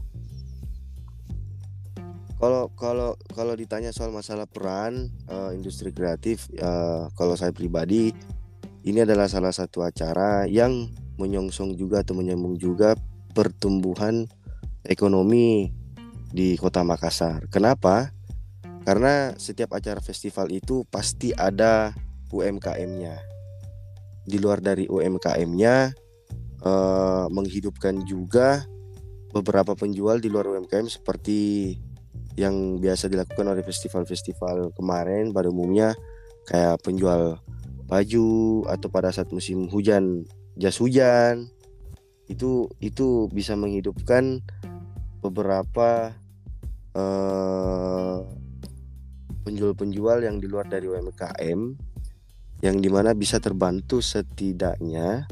Kalau 2.39 2.71
kalau 2.79 3.19
kalau 3.35 3.57
ditanya 3.59 3.91
soal 3.91 4.15
masalah 4.15 4.47
peran 4.47 5.11
uh, 5.27 5.51
industri 5.51 5.91
kreatif 5.91 6.47
uh, 6.63 7.11
kalau 7.19 7.35
saya 7.35 7.51
pribadi 7.51 8.15
ini 8.87 9.03
adalah 9.03 9.27
salah 9.27 9.51
satu 9.51 9.83
acara 9.83 10.47
yang 10.47 10.87
menyongsong 11.19 11.75
juga 11.75 12.01
atau 12.07 12.15
menyambung 12.15 12.57
juga 12.57 12.95
pertumbuhan 13.35 14.25
ekonomi 14.87 15.75
di 16.33 16.57
Kota 16.57 16.87
Makassar. 16.87 17.47
Kenapa? 17.53 18.15
Karena 18.87 19.37
setiap 19.37 19.77
acara 19.77 20.01
festival 20.01 20.49
itu 20.49 20.87
pasti 20.89 21.35
ada 21.37 21.93
UMKM-nya. 22.33 23.21
Di 24.25 24.37
luar 24.41 24.65
dari 24.65 24.89
UMKM-nya 24.89 25.75
eh, 26.65 27.27
menghidupkan 27.29 28.05
juga 28.09 28.65
beberapa 29.33 29.77
penjual 29.77 30.21
di 30.25 30.33
luar 30.33 30.49
UMKM 30.49 30.89
seperti 30.89 31.77
yang 32.39 32.79
biasa 32.79 33.11
dilakukan 33.11 33.51
oleh 33.51 33.67
festival-festival 33.67 34.73
kemarin 34.73 35.35
pada 35.35 35.51
umumnya 35.51 35.93
kayak 36.47 36.81
penjual 36.81 37.43
baju 37.91 38.65
atau 38.69 38.89
pada 38.89 39.11
saat 39.11 39.29
musim 39.35 39.67
hujan 39.69 40.23
jas 40.59 40.83
hujan 40.83 41.47
itu 42.27 42.69
itu 42.83 43.31
bisa 43.31 43.55
menghidupkan 43.55 44.43
beberapa 45.23 46.13
penjual 46.93 48.27
penjual-penjual 49.47 50.21
yang 50.29 50.37
di 50.43 50.47
luar 50.51 50.69
dari 50.69 50.91
UMKM 50.91 51.61
yang 52.61 52.77
di 52.83 52.91
mana 52.91 53.17
bisa 53.17 53.41
terbantu 53.41 54.03
setidaknya 54.03 55.25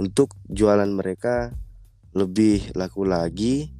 untuk 0.00 0.34
jualan 0.48 0.88
mereka 0.90 1.52
lebih 2.16 2.72
laku 2.74 3.06
lagi 3.06 3.70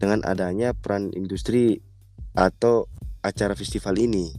dengan 0.00 0.24
adanya 0.24 0.72
peran 0.72 1.12
industri 1.12 1.82
atau 2.32 2.88
acara 3.20 3.52
festival 3.52 4.00
ini. 4.00 4.32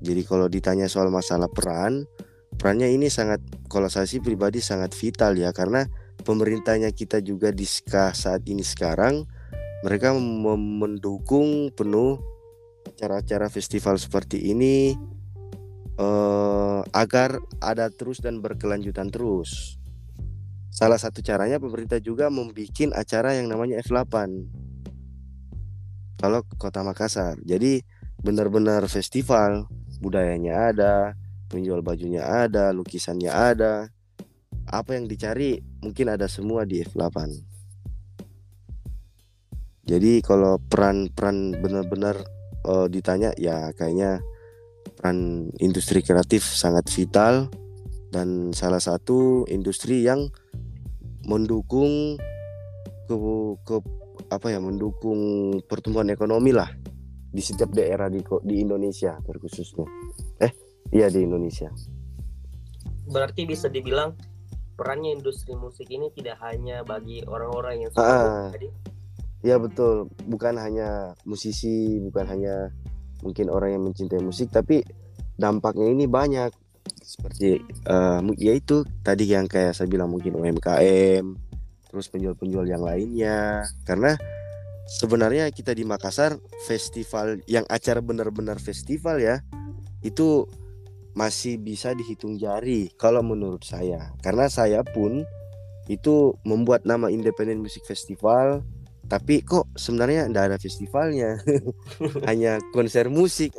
Jadi 0.00 0.22
kalau 0.24 0.48
ditanya 0.48 0.88
soal 0.88 1.12
masalah 1.12 1.52
peran, 1.52 2.08
perannya 2.56 2.90
ini 2.90 3.10
sangat 3.10 3.42
kalau 3.68 3.90
saya 3.90 4.06
sih 4.08 4.22
pribadi 4.22 4.62
sangat 4.62 4.94
vital 4.94 5.36
ya 5.36 5.50
karena 5.50 5.86
pemerintahnya 6.22 6.94
kita 6.94 7.20
juga 7.20 7.50
di 7.50 7.66
saat 7.68 8.42
ini 8.46 8.64
sekarang 8.64 9.26
mereka 9.84 10.16
mendukung 10.56 11.68
penuh 11.76 12.16
acara-acara 12.88 13.52
festival 13.52 14.00
seperti 14.00 14.48
ini 14.54 14.96
eh, 16.00 16.80
agar 16.88 17.36
ada 17.60 17.92
terus 17.92 18.22
dan 18.24 18.40
berkelanjutan 18.40 19.12
terus. 19.12 19.76
Salah 20.74 20.98
satu 20.98 21.22
caranya 21.22 21.62
pemerintah 21.62 22.02
juga 22.02 22.32
membuat 22.32 22.98
acara 22.98 23.38
yang 23.38 23.46
namanya 23.46 23.78
F8 23.78 24.14
kalau 26.18 26.40
Kota 26.58 26.82
Makassar. 26.82 27.38
Jadi 27.44 27.84
benar-benar 28.24 28.88
festival 28.88 29.68
budayanya 30.00 30.72
ada, 30.72 30.94
penjual 31.54 31.86
bajunya 31.86 32.26
ada, 32.26 32.74
lukisannya 32.74 33.30
ada. 33.30 33.86
Apa 34.66 34.98
yang 34.98 35.06
dicari 35.06 35.62
mungkin 35.78 36.10
ada 36.10 36.26
semua 36.26 36.66
di 36.66 36.82
F8. 36.82 37.30
Jadi 39.84 40.24
kalau 40.24 40.58
peran-peran 40.58 41.54
benar-benar 41.60 42.16
uh, 42.64 42.88
ditanya 42.88 43.36
ya 43.36 43.70
kayaknya 43.76 44.24
peran 44.96 45.48
industri 45.60 46.00
kreatif 46.00 46.42
sangat 46.42 46.88
vital 46.88 47.52
dan 48.08 48.56
salah 48.56 48.80
satu 48.80 49.44
industri 49.52 50.00
yang 50.02 50.32
mendukung 51.28 52.16
ke, 53.04 53.16
ke 53.68 53.76
apa 54.32 54.48
ya 54.48 54.60
mendukung 54.62 55.20
pertumbuhan 55.68 56.08
ekonomi 56.08 56.56
lah 56.56 56.72
di 57.34 57.42
setiap 57.42 57.74
daerah 57.74 58.08
di 58.08 58.22
di 58.46 58.62
Indonesia 58.62 59.18
terkhususnya. 59.20 59.84
Iya 60.92 61.08
di 61.08 61.24
Indonesia. 61.24 61.70
Berarti 63.08 63.44
bisa 63.48 63.68
dibilang 63.68 64.16
perannya 64.74 65.14
industri 65.14 65.54
musik 65.54 65.86
ini 65.88 66.10
tidak 66.12 66.42
hanya 66.42 66.82
bagi 66.82 67.22
orang-orang 67.24 67.86
yang 67.86 67.90
suka 67.94 68.02
ah, 68.02 68.50
Iya 69.44 69.60
betul, 69.60 70.08
bukan 70.24 70.56
hanya 70.56 71.12
musisi, 71.28 72.00
bukan 72.00 72.24
hanya 72.26 72.72
mungkin 73.20 73.52
orang 73.52 73.76
yang 73.76 73.84
mencintai 73.84 74.24
musik, 74.24 74.48
tapi 74.48 74.80
dampaknya 75.36 75.92
ini 75.92 76.08
banyak. 76.08 76.50
Seperti 77.04 77.60
uh, 77.88 78.24
yaitu 78.40 78.88
tadi 79.04 79.28
yang 79.28 79.44
kayak 79.44 79.76
saya 79.76 79.84
bilang 79.84 80.08
mungkin 80.08 80.36
UMKM, 80.36 81.24
terus 81.92 82.08
penjual-penjual 82.08 82.64
yang 82.64 82.80
lainnya, 82.80 83.68
karena 83.84 84.16
sebenarnya 84.88 85.48
kita 85.52 85.76
di 85.76 85.84
Makassar 85.84 86.40
festival 86.64 87.40
yang 87.44 87.64
acara 87.68 88.00
benar-benar 88.04 88.60
festival 88.60 89.16
ya 89.20 89.40
itu 90.04 90.44
masih 91.14 91.56
bisa 91.62 91.94
dihitung 91.94 92.36
jari 92.36 92.90
kalau 92.98 93.22
menurut 93.22 93.62
saya. 93.62 94.12
Karena 94.20 94.50
saya 94.50 94.82
pun 94.82 95.22
itu 95.86 96.34
membuat 96.42 96.84
nama 96.84 97.08
Independent 97.10 97.62
Music 97.62 97.86
Festival 97.86 98.66
tapi 99.04 99.44
kok 99.44 99.68
sebenarnya 99.76 100.28
tidak 100.28 100.44
ada 100.48 100.58
festivalnya? 100.58 101.30
Hanya 102.28 102.60
konser 102.72 103.12
musik. 103.12 103.52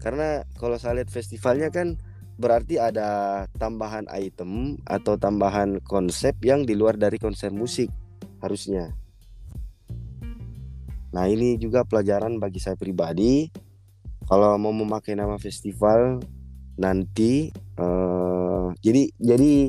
Karena 0.00 0.44
kalau 0.56 0.80
saya 0.80 1.00
lihat 1.00 1.12
festivalnya 1.12 1.68
kan 1.68 2.00
berarti 2.40 2.80
ada 2.80 3.44
tambahan 3.60 4.08
item 4.08 4.80
atau 4.88 5.20
tambahan 5.20 5.76
konsep 5.84 6.32
yang 6.40 6.64
di 6.64 6.72
luar 6.72 6.96
dari 6.96 7.20
konser 7.20 7.52
musik 7.52 7.92
harusnya. 8.40 8.96
Nah 11.12 11.28
ini 11.28 11.60
juga 11.60 11.84
pelajaran 11.84 12.40
bagi 12.40 12.62
saya 12.62 12.80
pribadi. 12.80 13.52
Kalau 14.24 14.56
mau 14.56 14.72
memakai 14.72 15.18
nama 15.18 15.36
festival 15.36 16.22
nanti, 16.80 17.52
uh, 17.76 18.72
jadi 18.80 19.12
jadi 19.20 19.68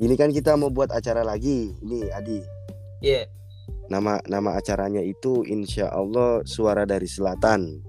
ini 0.00 0.14
kan 0.20 0.28
kita 0.28 0.60
mau 0.60 0.68
buat 0.68 0.92
acara 0.92 1.24
lagi, 1.24 1.72
ini 1.80 2.12
Adi. 2.12 2.40
Iya. 3.00 3.24
Yeah. 3.24 3.26
Nama 3.90 4.22
nama 4.28 4.54
acaranya 4.54 5.02
itu 5.02 5.42
Insya 5.48 5.90
Allah 5.90 6.44
Suara 6.46 6.86
dari 6.86 7.08
Selatan. 7.10 7.82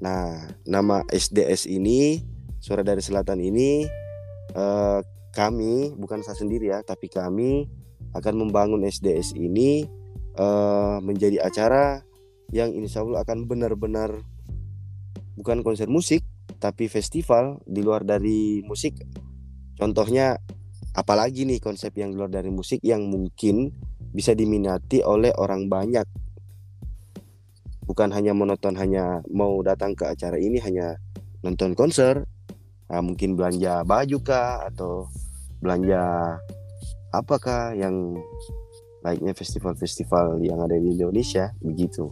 Nah 0.00 0.48
nama 0.64 1.04
SDS 1.12 1.68
ini 1.68 2.24
Suara 2.62 2.80
dari 2.80 3.04
Selatan 3.04 3.42
ini 3.42 3.84
uh, 4.56 5.04
kami 5.34 5.92
bukan 5.98 6.22
saya 6.22 6.38
sendiri 6.38 6.72
ya, 6.72 6.80
tapi 6.80 7.10
kami 7.10 7.68
akan 8.14 8.46
membangun 8.46 8.86
SDS 8.86 9.34
ini 9.34 9.84
uh, 10.38 11.02
menjadi 11.02 11.42
acara 11.42 12.06
yang 12.54 12.70
insya 12.70 13.02
Allah 13.02 13.26
akan 13.26 13.50
benar-benar 13.50 14.22
bukan 15.34 15.66
konser 15.66 15.90
musik 15.90 16.22
tapi 16.58 16.88
festival 16.88 17.60
di 17.66 17.80
luar 17.84 18.06
dari 18.06 18.62
musik 18.64 18.98
contohnya 19.78 20.38
apalagi 20.94 21.42
nih 21.42 21.58
konsep 21.58 21.90
yang 21.98 22.14
di 22.14 22.16
luar 22.16 22.30
dari 22.30 22.48
musik 22.54 22.78
yang 22.86 23.10
mungkin 23.10 23.74
bisa 24.14 24.30
diminati 24.32 25.02
oleh 25.02 25.34
orang 25.34 25.66
banyak. 25.66 26.06
Bukan 27.84 28.14
hanya 28.14 28.32
menonton 28.32 28.78
hanya 28.78 29.20
mau 29.28 29.60
datang 29.60 29.92
ke 29.98 30.06
acara 30.06 30.38
ini 30.38 30.62
hanya 30.62 30.96
nonton 31.42 31.74
konser. 31.74 32.24
Nah, 32.88 33.02
mungkin 33.02 33.34
belanja 33.34 33.82
baju 33.82 34.18
kah 34.22 34.70
atau 34.70 35.10
belanja 35.58 36.00
apakah 37.10 37.74
yang 37.74 38.14
layaknya 39.02 39.34
festival-festival 39.36 40.40
yang 40.40 40.62
ada 40.62 40.78
di 40.78 40.94
Indonesia 40.94 41.52
begitu. 41.60 42.08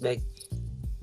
Baik, 0.00 0.22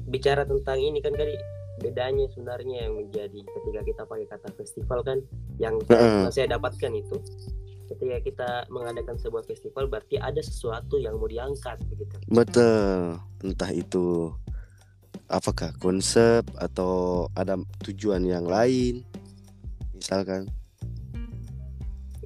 bicara 0.09 0.43
tentang 0.43 0.81
ini 0.81 0.99
kan 0.99 1.13
tadi 1.13 1.37
bedanya 1.79 2.27
sebenarnya 2.35 2.89
yang 2.89 2.93
menjadi 2.99 3.39
ketika 3.39 3.81
kita 3.87 4.01
pakai 4.03 4.27
kata 4.27 4.49
festival 4.59 4.99
kan 5.05 5.23
yang 5.61 5.79
uh. 5.87 6.27
saya 6.27 6.51
dapatkan 6.51 6.91
itu 6.91 7.17
ketika 7.89 8.17
kita 8.21 8.49
mengadakan 8.69 9.17
sebuah 9.17 9.47
festival 9.49 9.89
berarti 9.89 10.21
ada 10.21 10.37
sesuatu 10.43 11.01
yang 11.01 11.17
mau 11.17 11.25
diangkat 11.25 11.81
begitu. 11.89 12.21
Betul, 12.29 13.17
entah 13.41 13.71
itu 13.73 14.29
apakah 15.25 15.73
konsep 15.81 16.45
atau 16.57 17.25
ada 17.33 17.57
tujuan 17.85 18.25
yang 18.25 18.45
lain 18.45 19.05
misalkan 19.93 20.49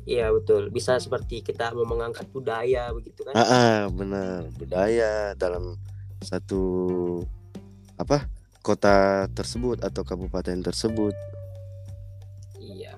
Iya 0.04 0.36
betul. 0.36 0.68
Bisa 0.68 1.00
seperti 1.00 1.40
kita 1.40 1.72
mau 1.72 1.88
mengangkat 1.88 2.28
budaya 2.36 2.92
begitu 2.92 3.24
kan? 3.24 3.40
Ah, 3.40 3.48
ah 3.48 3.80
benar. 3.88 4.52
Budaya 4.60 5.32
dalam 5.40 5.80
satu 6.20 7.24
apa 8.04 8.28
kota 8.64 9.28
tersebut 9.36 9.84
atau 9.84 10.08
kabupaten 10.08 10.60
tersebut. 10.64 11.12
Iya. 12.60 12.96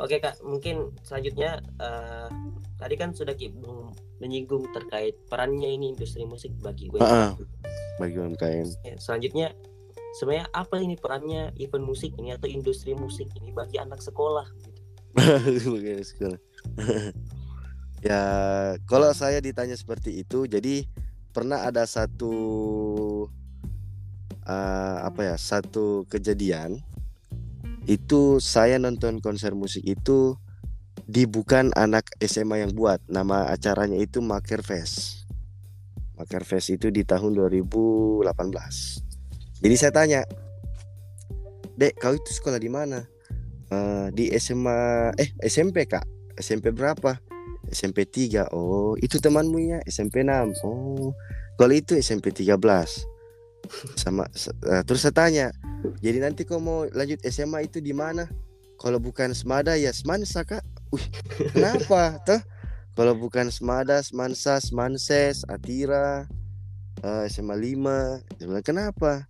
Oke 0.00 0.16
kak, 0.20 0.40
mungkin 0.40 0.96
selanjutnya 1.04 1.60
uh, 1.76 2.32
tadi 2.80 2.96
kan 2.96 3.12
sudah 3.12 3.36
menyinggung 4.18 4.64
terkait 4.72 5.14
perannya 5.28 5.68
ini 5.68 5.92
industri 5.92 6.24
musik 6.24 6.50
bagi 6.64 6.88
UMKM. 6.88 7.04
Ah, 7.04 7.32
ah. 7.32 7.32
bagi 8.00 8.16
UMKM. 8.16 8.66
Ya, 8.88 8.94
selanjutnya 8.96 9.52
sebenarnya 10.16 10.48
apa 10.56 10.80
ini 10.80 10.96
perannya 10.96 11.52
event 11.60 11.84
musik 11.84 12.16
ini 12.16 12.32
atau 12.32 12.48
industri 12.48 12.96
musik 12.96 13.28
ini 13.36 13.52
bagi 13.52 13.76
anak 13.76 14.00
sekolah? 14.00 14.48
ya 18.08 18.22
kalau 18.88 19.12
saya 19.12 19.38
ditanya 19.38 19.76
seperti 19.76 20.24
itu 20.24 20.48
jadi 20.48 20.88
pernah 21.30 21.62
ada 21.68 21.84
satu 21.84 22.34
uh, 24.46 25.06
apa 25.06 25.32
ya 25.32 25.36
satu 25.38 26.06
kejadian 26.10 26.82
itu 27.90 28.38
saya 28.38 28.78
nonton 28.78 29.18
konser 29.18 29.58
musik 29.58 29.82
itu 29.82 30.38
di 31.06 31.26
bukan 31.26 31.74
anak 31.74 32.06
SMA 32.22 32.62
yang 32.62 32.72
buat. 32.72 33.02
Nama 33.10 33.50
acaranya 33.50 33.98
itu 33.98 34.22
Maker 34.22 34.62
Fest. 34.62 35.26
Maker 36.14 36.46
Fest 36.46 36.70
itu 36.70 36.94
di 36.94 37.02
tahun 37.02 37.34
2018. 37.34 38.22
Jadi 39.62 39.74
saya 39.78 39.92
tanya, 39.94 40.20
Dek, 41.74 41.98
kau 41.98 42.14
itu 42.14 42.30
sekolah 42.30 42.58
di 42.62 42.70
mana? 42.70 43.02
Uh, 43.72 44.12
di 44.14 44.30
SMA 44.38 45.10
eh 45.18 45.34
SMP 45.42 45.88
Kak. 45.90 46.06
SMP 46.38 46.70
berapa? 46.70 47.18
SMP 47.70 48.06
3. 48.06 48.52
Oh, 48.54 48.94
itu 48.98 49.18
temanmu 49.18 49.58
ya 49.58 49.78
SMP 49.88 50.22
6. 50.22 50.62
Oh, 50.66 51.14
kalau 51.58 51.74
itu 51.74 51.98
SMP 51.98 52.30
13. 52.30 53.11
Sama 53.96 54.28
uh, 54.28 54.82
terus 54.84 55.02
saya 55.02 55.14
tanya, 55.14 55.46
jadi 56.04 56.22
nanti 56.22 56.44
kau 56.44 56.60
mau 56.60 56.84
lanjut 56.90 57.18
SMA 57.26 57.66
itu 57.66 57.80
di 57.80 57.96
mana? 57.96 58.28
Kalau 58.76 58.98
bukan 58.98 59.30
Semada 59.32 59.78
ya 59.78 59.94
Semansa 59.94 60.42
Kak. 60.42 60.64
Kenapa? 61.54 62.16
Tuh, 62.26 62.42
kalau 62.92 63.16
bukan 63.16 63.48
Semada, 63.48 64.02
Semansa, 64.04 64.60
Semanses, 64.60 65.48
Atira, 65.48 66.28
uh, 67.00 67.24
SMA 67.24 67.56
5. 67.56 68.36
Dia 68.36 68.44
bilang, 68.44 68.66
kenapa? 68.66 69.24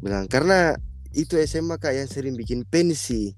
Bilang, 0.00 0.24
karena 0.30 0.78
itu 1.12 1.36
SMA 1.44 1.76
kak 1.76 1.92
yang 1.92 2.08
sering 2.08 2.34
bikin 2.34 2.64
pensi. 2.64 3.36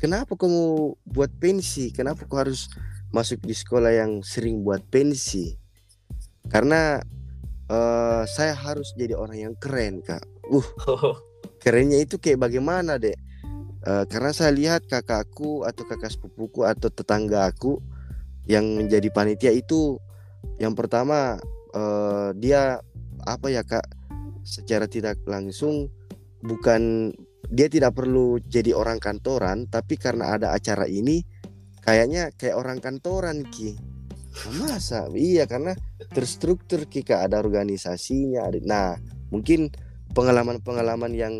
Kenapa 0.00 0.34
kamu 0.34 0.96
buat 1.04 1.30
pensi? 1.38 1.92
Kenapa 1.92 2.24
kau 2.26 2.40
harus 2.40 2.72
masuk 3.12 3.44
di 3.44 3.54
sekolah 3.54 3.92
yang 3.92 4.24
sering 4.24 4.64
buat 4.64 4.82
pensi? 4.88 5.54
Karena 6.48 6.98
uh, 7.72 8.22
saya 8.28 8.52
harus 8.52 8.92
jadi 8.92 9.16
orang 9.16 9.38
yang 9.50 9.54
keren 9.56 10.04
kak. 10.04 10.20
Uh, 10.52 11.16
kerennya 11.64 12.04
itu 12.04 12.20
kayak 12.20 12.44
bagaimana 12.44 13.00
dek? 13.00 13.16
Uh, 13.82 14.04
karena 14.06 14.30
saya 14.30 14.54
lihat 14.54 14.86
kakakku 14.86 15.66
atau 15.66 15.82
kakak 15.88 16.14
sepupuku 16.14 16.62
atau 16.62 16.86
tetangga 16.86 17.50
aku 17.50 17.82
yang 18.46 18.78
menjadi 18.78 19.10
panitia 19.10 19.50
itu 19.50 19.98
yang 20.62 20.74
pertama 20.78 21.38
uh, 21.74 22.30
dia 22.38 22.78
apa 23.26 23.46
ya 23.50 23.66
kak 23.66 23.82
secara 24.46 24.86
tidak 24.86 25.18
langsung 25.26 25.90
bukan 26.42 27.10
dia 27.50 27.66
tidak 27.70 27.94
perlu 27.98 28.38
jadi 28.42 28.74
orang 28.74 29.02
kantoran 29.02 29.66
tapi 29.66 29.98
karena 29.98 30.34
ada 30.34 30.54
acara 30.54 30.86
ini 30.86 31.22
kayaknya 31.82 32.30
kayak 32.34 32.58
orang 32.58 32.78
kantoran 32.78 33.46
ki 33.50 33.78
masa? 34.58 35.08
Iya 35.12 35.44
karena 35.44 35.76
terstruktur 36.12 36.88
ki 36.88 37.04
kak 37.04 37.30
ada 37.30 37.38
organisasinya 37.40 38.48
nah 38.64 38.96
mungkin 39.28 39.72
pengalaman-pengalaman 40.12 41.12
yang 41.16 41.34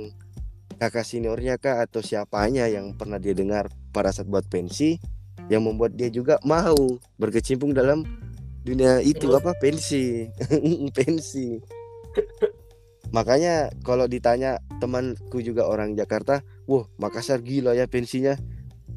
kakak 0.81 1.05
seniornya 1.05 1.61
kak 1.61 1.89
atau 1.89 2.01
siapanya 2.01 2.67
yang 2.67 2.97
pernah 2.97 3.21
dia 3.21 3.37
dengar 3.37 3.69
pada 3.93 4.11
saat 4.11 4.27
buat 4.29 4.49
pensi 4.49 4.97
yang 5.53 5.67
membuat 5.67 5.95
dia 5.99 6.09
juga 6.09 6.41
mau 6.47 6.97
berkecimpung 7.21 7.77
dalam 7.77 8.07
dunia 8.63 9.03
itu 9.03 9.27
apa? 9.35 9.53
Pensi. 9.59 10.31
Pensi. 10.97 11.59
Makanya 13.13 13.69
kalau 13.85 14.09
ditanya 14.09 14.57
temanku 14.81 15.45
juga 15.45 15.69
orang 15.69 15.93
Jakarta 15.93 16.41
wah 16.65 16.89
Makassar 16.97 17.45
gila 17.45 17.77
ya 17.77 17.85
pensinya 17.85 18.39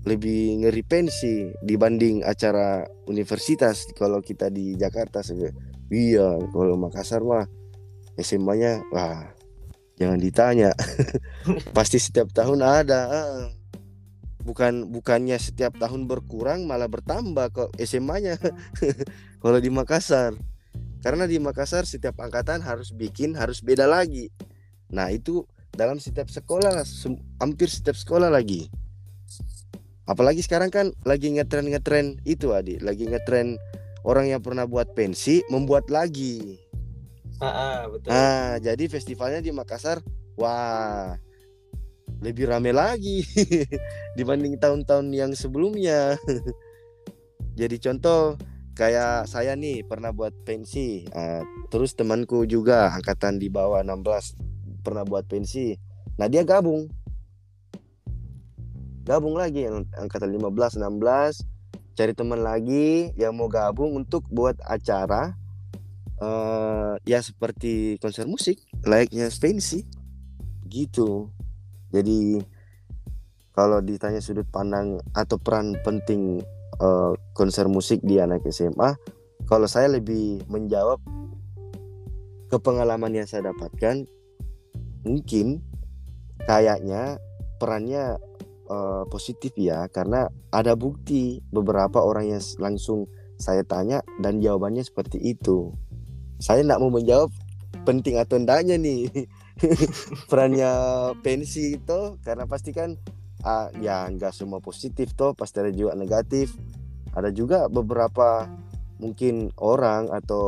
lebih 0.05 0.61
ngeri 0.61 0.83
pensi 0.85 1.49
dibanding 1.65 2.21
acara 2.21 2.85
universitas 3.09 3.89
kalau 3.97 4.21
kita 4.21 4.53
di 4.53 4.77
Jakarta 4.77 5.25
saja. 5.25 5.49
Iya 5.89 6.45
kalau 6.53 6.77
Makassar 6.77 7.25
mah 7.25 7.49
SMA-nya 8.21 8.85
wah 8.93 9.25
jangan 9.97 10.21
ditanya. 10.21 10.71
Pasti 11.77 11.97
setiap 11.97 12.29
tahun 12.29 12.61
ada 12.61 13.01
bukan 14.45 14.93
bukannya 14.93 15.41
setiap 15.41 15.73
tahun 15.81 16.05
berkurang 16.05 16.69
malah 16.69 16.85
bertambah 16.85 17.49
kok 17.49 17.69
SMA-nya 17.81 18.37
kalau 19.43 19.57
di 19.57 19.73
Makassar. 19.73 20.37
Karena 21.01 21.25
di 21.25 21.41
Makassar 21.41 21.89
setiap 21.89 22.21
angkatan 22.21 22.61
harus 22.61 22.93
bikin 22.93 23.33
harus 23.33 23.65
beda 23.65 23.89
lagi. 23.89 24.29
Nah 24.93 25.09
itu 25.09 25.49
dalam 25.73 25.97
setiap 25.97 26.29
sekolah 26.29 26.85
hampir 27.41 27.73
setiap 27.73 27.97
sekolah 27.97 28.29
lagi 28.29 28.69
apalagi 30.05 30.41
sekarang 30.41 30.69
kan 30.73 30.93
lagi 31.05 31.33
ngetren 31.33 31.69
ngetren 31.69 32.17
itu 32.25 32.53
adi. 32.53 32.81
Lagi 32.81 33.09
ngetren 33.09 33.57
orang 34.05 34.29
yang 34.29 34.41
pernah 34.41 34.69
buat 34.69 34.93
pensi 34.93 35.41
membuat 35.49 35.89
lagi. 35.89 36.61
Ah, 37.41 37.47
ah 37.49 37.79
betul. 37.91 38.09
Ah 38.09 38.55
jadi 38.63 38.85
festivalnya 38.87 39.43
di 39.43 39.51
Makassar 39.51 39.99
wah 40.39 41.17
lebih 42.23 42.47
rame 42.47 42.71
lagi 42.71 43.21
dibanding 44.17 44.55
tahun-tahun 44.57 45.11
yang 45.11 45.31
sebelumnya. 45.35 46.15
Jadi 47.59 47.79
contoh 47.79 48.35
kayak 48.75 49.31
saya 49.31 49.55
nih 49.55 49.87
pernah 49.87 50.11
buat 50.11 50.35
pensi, 50.43 51.07
uh, 51.15 51.39
terus 51.71 51.95
temanku 51.95 52.43
juga 52.43 52.91
angkatan 52.91 53.39
di 53.39 53.47
bawah 53.47 53.79
16 53.79 54.83
pernah 54.83 55.07
buat 55.07 55.23
pensi. 55.29 55.71
Nah 56.19 56.27
dia 56.27 56.43
gabung, 56.43 56.91
gabung 59.05 59.37
lagi 59.37 59.69
yang 59.69 59.85
angkatan 59.93 60.33
15, 60.33 60.81
16 60.81 61.45
cari 61.95 62.11
teman 62.11 62.43
lagi 62.43 63.15
yang 63.15 63.37
mau 63.37 63.47
gabung 63.47 63.95
untuk 63.95 64.27
buat 64.27 64.59
acara 64.67 65.37
uh, 66.19 66.99
ya 67.07 67.23
seperti 67.23 67.95
konser 68.03 68.27
musik 68.27 68.59
layaknya 68.83 69.31
pensi 69.31 69.85
gitu. 70.67 71.31
Jadi 71.93 72.43
kalau 73.55 73.79
ditanya 73.79 74.19
sudut 74.19 74.43
pandang 74.51 74.99
atau 75.15 75.39
peran 75.39 75.79
penting 75.87 76.43
uh, 76.83 77.15
konser 77.31 77.71
musik 77.71 78.03
di 78.03 78.19
anak 78.19 78.43
SMA, 78.51 78.99
kalau 79.47 79.69
saya 79.69 79.87
lebih 79.95 80.43
menjawab 80.51 80.99
ke 82.51 82.57
pengalaman 82.59 83.15
yang 83.15 83.27
saya 83.29 83.55
dapatkan, 83.55 84.03
mungkin 85.07 85.63
kayaknya 86.43 87.15
perannya 87.55 88.19
uh, 88.69 89.03
positif 89.09 89.53
ya, 89.57 89.87
karena 89.89 90.29
ada 90.53 90.77
bukti 90.77 91.41
beberapa 91.49 92.01
orang 92.01 92.37
yang 92.37 92.43
langsung 92.61 93.09
saya 93.35 93.63
tanya 93.67 93.99
dan 94.23 94.39
jawabannya 94.39 94.83
seperti 94.83 95.19
itu. 95.19 95.75
Saya 96.39 96.63
tidak 96.63 96.79
mau 96.83 96.91
menjawab 96.91 97.31
penting 97.83 98.15
atau 98.19 98.39
enggaknya 98.39 98.79
nih. 98.79 99.27
Perannya 100.29 100.71
pensi 101.23 101.79
itu 101.79 102.19
karena 102.23 102.43
pasti 102.47 102.75
kan 102.75 102.95
uh, 103.43 103.71
ya 103.79 104.07
nggak 104.11 104.35
semua 104.35 104.59
positif 104.59 105.15
toh 105.15 105.35
pasti 105.35 105.63
ada 105.63 105.71
juga 105.71 105.95
negatif. 105.95 106.55
Ada 107.15 107.31
juga 107.31 107.71
beberapa 107.71 108.47
mungkin 108.99 109.51
orang 109.59 110.11
atau 110.11 110.47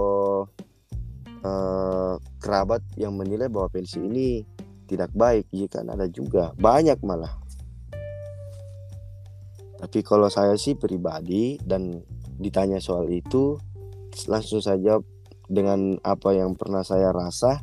uh, 1.44 2.16
kerabat 2.40 2.84
yang 3.00 3.16
menilai 3.16 3.48
bahwa 3.48 3.72
pensi 3.72 4.04
ini 4.04 4.44
tidak 4.88 5.12
baik 5.16 5.48
ya 5.52 5.68
kan? 5.72 5.88
Ada 5.88 6.12
juga. 6.12 6.52
Banyak 6.60 7.00
malah 7.04 7.47
tapi 9.78 10.02
kalau 10.02 10.28
saya 10.28 10.58
sih 10.58 10.74
pribadi 10.74 11.62
dan 11.62 12.02
ditanya 12.42 12.82
soal 12.82 13.10
itu 13.10 13.58
langsung 14.26 14.62
saja 14.62 14.98
dengan 15.48 15.96
apa 16.02 16.34
yang 16.34 16.58
pernah 16.58 16.82
saya 16.82 17.14
rasa 17.14 17.62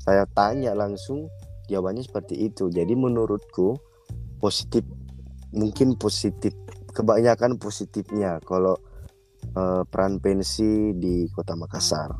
saya 0.00 0.24
tanya 0.32 0.72
langsung 0.72 1.28
jawabannya 1.68 2.02
seperti 2.02 2.50
itu. 2.50 2.72
Jadi 2.72 2.96
menurutku 2.96 3.76
positif 4.40 4.82
mungkin 5.52 5.94
positif 6.00 6.56
kebanyakan 6.90 7.60
positifnya 7.60 8.40
kalau 8.42 8.74
uh, 9.54 9.84
peran 9.86 10.18
pensi 10.18 10.96
di 10.96 11.28
kota 11.30 11.54
Makassar 11.54 12.10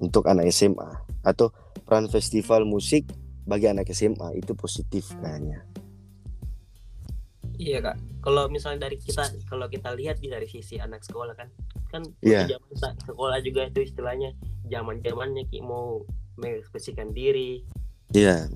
untuk 0.00 0.30
anak 0.30 0.48
SMA 0.54 0.88
atau 1.26 1.50
peran 1.84 2.08
festival 2.08 2.64
musik 2.64 3.10
bagi 3.44 3.68
anak 3.68 3.92
SMA 3.92 4.40
itu 4.40 4.56
positif 4.56 5.12
kayaknya 5.20 5.60
iya 7.58 7.78
kak 7.80 7.96
kalau 8.24 8.48
misalnya 8.48 8.88
dari 8.88 8.96
kita 8.96 9.28
kalau 9.46 9.68
kita 9.68 9.92
lihat 9.92 10.18
dari 10.22 10.48
sisi 10.48 10.80
anak 10.80 11.04
sekolah 11.04 11.36
kan 11.36 11.48
kan 11.92 12.02
yeah. 12.24 12.48
zaman 12.48 12.94
sekolah 13.06 13.38
juga 13.44 13.70
itu 13.70 13.86
istilahnya 13.86 14.34
zaman 14.66 15.04
zamannya 15.04 15.46
ki 15.46 15.62
mau 15.62 16.02
mengekspresikan 16.40 17.14
diri 17.14 17.62
Iya, 18.14 18.46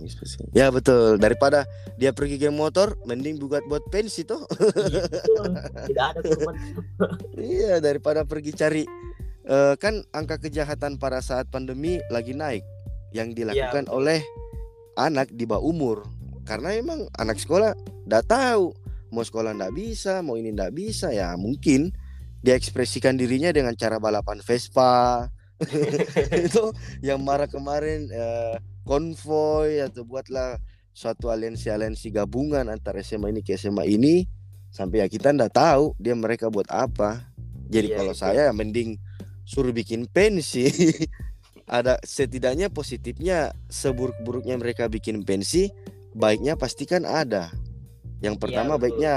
ya 0.55 0.71
betul. 0.71 1.19
Daripada 1.19 1.67
dia 1.99 2.15
pergi 2.15 2.39
geng 2.39 2.55
motor, 2.55 2.95
mending 3.03 3.43
buat 3.43 3.67
buat 3.67 3.83
pensi 3.91 4.23
toh. 4.23 4.47
Tidak 4.47 6.05
ada 6.15 6.21
teman. 6.23 6.55
iya, 7.35 7.83
daripada 7.83 8.23
pergi 8.23 8.55
cari 8.55 8.85
uh, 9.51 9.75
kan 9.75 10.07
angka 10.15 10.39
kejahatan 10.47 10.95
pada 10.95 11.19
saat 11.19 11.51
pandemi 11.51 11.99
lagi 12.07 12.39
naik 12.39 12.63
yang 13.11 13.35
dilakukan 13.35 13.89
ya. 13.89 13.91
oleh 13.91 14.21
anak 14.95 15.27
di 15.35 15.43
bawah 15.43 15.67
umur. 15.67 16.07
Karena 16.47 16.79
emang 16.79 17.11
anak 17.19 17.43
sekolah 17.43 17.75
udah 18.07 18.23
tahu 18.23 18.71
mau 19.11 19.25
sekolah 19.25 19.57
ndak 19.57 19.73
bisa, 19.75 20.21
mau 20.21 20.37
ini 20.37 20.53
ndak 20.53 20.73
bisa 20.77 21.13
ya 21.13 21.35
mungkin 21.35 21.93
dia 22.45 22.55
ekspresikan 22.55 23.19
dirinya 23.19 23.51
dengan 23.51 23.75
cara 23.75 23.99
balapan 23.99 24.39
Vespa, 24.39 25.27
itu 26.47 26.65
yang 27.03 27.19
marah 27.27 27.51
kemarin 27.51 28.07
uh, 28.15 28.57
konvoy 28.87 29.83
atau 29.83 30.07
buatlah 30.07 30.63
suatu 30.95 31.31
aliansi 31.31 31.71
aliansi 31.71 32.15
gabungan 32.15 32.67
antara 32.71 33.03
SMA 33.03 33.35
ini 33.35 33.41
ke 33.43 33.59
SMA 33.59 33.87
ini 33.91 34.27
sampai 34.71 35.03
ya 35.03 35.07
kita 35.11 35.35
ndak 35.35 35.55
tahu 35.55 35.95
dia 35.99 36.15
mereka 36.15 36.51
buat 36.51 36.67
apa. 36.71 37.27
Jadi 37.69 37.93
Iya, 37.93 37.97
kalau 38.01 38.15
itu. 38.17 38.23
saya 38.23 38.45
mending 38.55 38.97
suruh 39.45 39.75
bikin 39.75 40.09
pensi 40.09 40.69
ada 41.69 42.01
setidaknya 42.01 42.73
positifnya 42.73 43.53
seburuk-buruknya 43.69 44.57
mereka 44.57 44.89
bikin 44.89 45.21
pensi 45.21 45.69
baiknya 46.17 46.57
pastikan 46.57 47.05
ada 47.05 47.53
yang 48.21 48.35
pertama 48.37 48.75
betul. 48.75 48.99
baiknya 48.99 49.15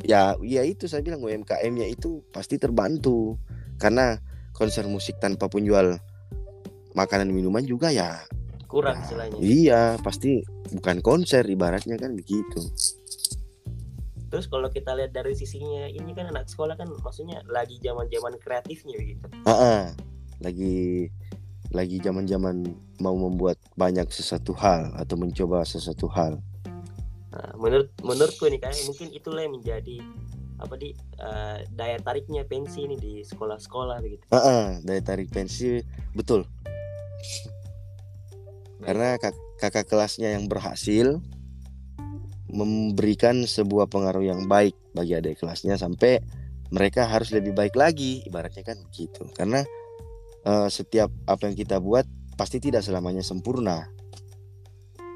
ya 0.00 0.34
ya 0.40 0.62
itu 0.64 0.86
saya 0.86 1.02
bilang 1.02 1.20
UMKM-nya 1.20 1.86
itu 1.86 2.24
pasti 2.30 2.56
terbantu 2.56 3.36
karena 3.76 4.16
konser 4.52 4.86
musik 4.86 5.18
tanpa 5.18 5.46
penjual 5.46 5.98
makanan 6.92 7.28
minuman 7.28 7.62
juga 7.62 7.90
ya 7.90 8.22
kurang 8.66 8.96
Ya, 8.96 9.02
istilahnya 9.02 9.36
Iya, 9.40 9.82
pasti 9.98 10.40
bukan 10.70 11.02
konser 11.02 11.42
ibaratnya 11.44 11.98
kan 11.98 12.14
begitu. 12.14 12.62
terus 14.30 14.46
kalau 14.46 14.70
kita 14.70 14.94
lihat 14.94 15.10
dari 15.10 15.34
sisinya 15.34 15.90
ini 15.90 16.14
kan 16.14 16.30
anak 16.30 16.46
sekolah 16.46 16.78
kan 16.78 16.86
maksudnya 17.02 17.42
lagi 17.50 17.82
zaman 17.82 18.06
zaman 18.06 18.38
kreatifnya 18.38 18.94
begitu 18.94 19.26
Ah, 19.42 19.90
lagi 20.38 21.10
lagi 21.70 21.98
zaman-zaman 21.98 22.62
mau 22.98 23.18
membuat 23.18 23.58
banyak 23.74 24.06
sesuatu 24.06 24.54
hal 24.54 24.94
atau 24.94 25.18
mencoba 25.18 25.66
sesuatu 25.66 26.06
hal. 26.06 26.38
Nah, 27.30 27.54
menurut 27.54 27.88
menurutku 28.02 28.50
nih 28.50 28.58
kayak 28.58 28.82
mungkin 28.90 29.08
itulah 29.14 29.46
yang 29.46 29.54
menjadi 29.54 29.96
apa 30.60 30.74
di 30.76 30.92
eh, 31.16 31.58
daya 31.72 31.98
tariknya 32.02 32.44
pensi 32.44 32.84
ini 32.84 32.96
di 32.98 33.12
sekolah-sekolah 33.24 33.96
begitu. 34.02 34.24
Ah, 34.34 34.76
daya 34.82 35.00
tarik 35.00 35.30
pensi 35.32 35.80
betul. 36.12 36.44
Karena 38.80 39.16
kak- 39.16 39.60
kakak 39.62 39.86
kelasnya 39.88 40.34
yang 40.34 40.50
berhasil 40.50 41.20
memberikan 42.50 43.46
sebuah 43.46 43.86
pengaruh 43.86 44.26
yang 44.26 44.50
baik 44.50 44.74
bagi 44.90 45.14
adik 45.14 45.38
kelasnya 45.38 45.78
sampai 45.78 46.18
mereka 46.74 47.06
harus 47.06 47.30
lebih 47.30 47.54
baik 47.54 47.78
lagi 47.78 48.26
ibaratnya 48.26 48.66
kan 48.66 48.76
begitu. 48.90 49.22
Karena 49.32 49.62
eh, 50.44 50.68
setiap 50.68 51.08
apa 51.30 51.46
yang 51.46 51.56
kita 51.56 51.78
buat 51.78 52.04
pasti 52.34 52.58
tidak 52.58 52.82
selamanya 52.82 53.22
sempurna. 53.22 53.86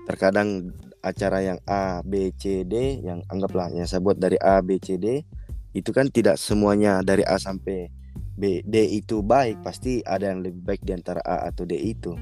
Terkadang 0.04 0.70
acara 1.04 1.44
yang 1.44 1.60
A, 1.68 2.00
B, 2.00 2.32
C, 2.32 2.64
D 2.64 3.04
yang 3.04 3.20
anggaplah 3.28 3.68
yang 3.68 3.84
saya 3.84 4.00
buat 4.00 4.16
dari 4.16 4.40
A, 4.40 4.64
B, 4.64 4.80
C, 4.80 4.96
D 4.96 5.20
itu 5.76 5.90
kan 5.92 6.08
tidak 6.08 6.40
semuanya 6.40 7.04
dari 7.04 7.20
A 7.28 7.36
sampai 7.36 7.92
B, 8.34 8.64
D 8.64 8.88
itu 8.88 9.20
baik, 9.20 9.60
pasti 9.60 10.00
ada 10.00 10.32
yang 10.32 10.40
lebih 10.40 10.64
baik 10.64 10.82
di 10.82 10.96
antara 10.96 11.20
A 11.20 11.46
atau 11.46 11.68
D 11.68 11.76
itu. 11.76 12.16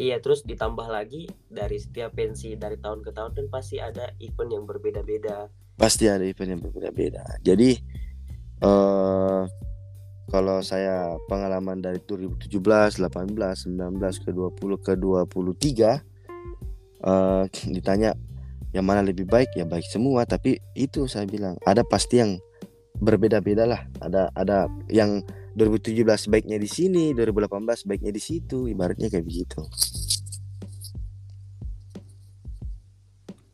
Iya, 0.00 0.16
terus 0.24 0.46
ditambah 0.48 0.88
lagi 0.88 1.28
dari 1.50 1.76
setiap 1.76 2.16
pensi 2.16 2.56
dari 2.56 2.80
tahun 2.80 3.04
ke 3.04 3.12
tahun 3.12 3.36
kan 3.36 3.46
pasti 3.52 3.76
ada 3.76 4.08
event 4.16 4.48
yang 4.48 4.64
berbeda-beda. 4.64 5.52
Pasti 5.76 6.08
ada 6.08 6.24
event 6.24 6.56
yang 6.56 6.62
berbeda-beda. 6.64 7.20
Jadi 7.44 7.76
eh 8.64 9.42
kalau 10.30 10.62
saya 10.62 11.18
pengalaman 11.26 11.82
dari 11.82 11.98
2017, 12.06 13.02
18, 13.02 13.66
19 13.66 13.98
ke 14.22 14.30
20 14.30 14.78
ke 14.78 14.92
23 14.94 15.98
eh 17.00 17.44
ditanya 17.66 18.14
yang 18.70 18.86
mana 18.86 19.02
lebih 19.02 19.26
baik? 19.26 19.50
Ya 19.58 19.66
baik 19.66 19.90
semua 19.90 20.22
tapi 20.22 20.62
itu 20.78 21.10
saya 21.10 21.26
bilang 21.26 21.58
ada 21.66 21.82
pasti 21.82 22.22
yang 22.22 22.38
berbeda-beda 23.02 23.66
lah. 23.66 23.82
Ada 23.98 24.30
ada 24.38 24.70
yang 24.86 25.26
2017 25.58 26.30
baiknya 26.30 26.62
di 26.62 26.70
sini 26.70 27.10
2018 27.18 27.90
baiknya 27.90 28.14
di 28.14 28.22
situ 28.22 28.70
ibaratnya 28.70 29.10
kayak 29.10 29.26
begitu. 29.26 29.66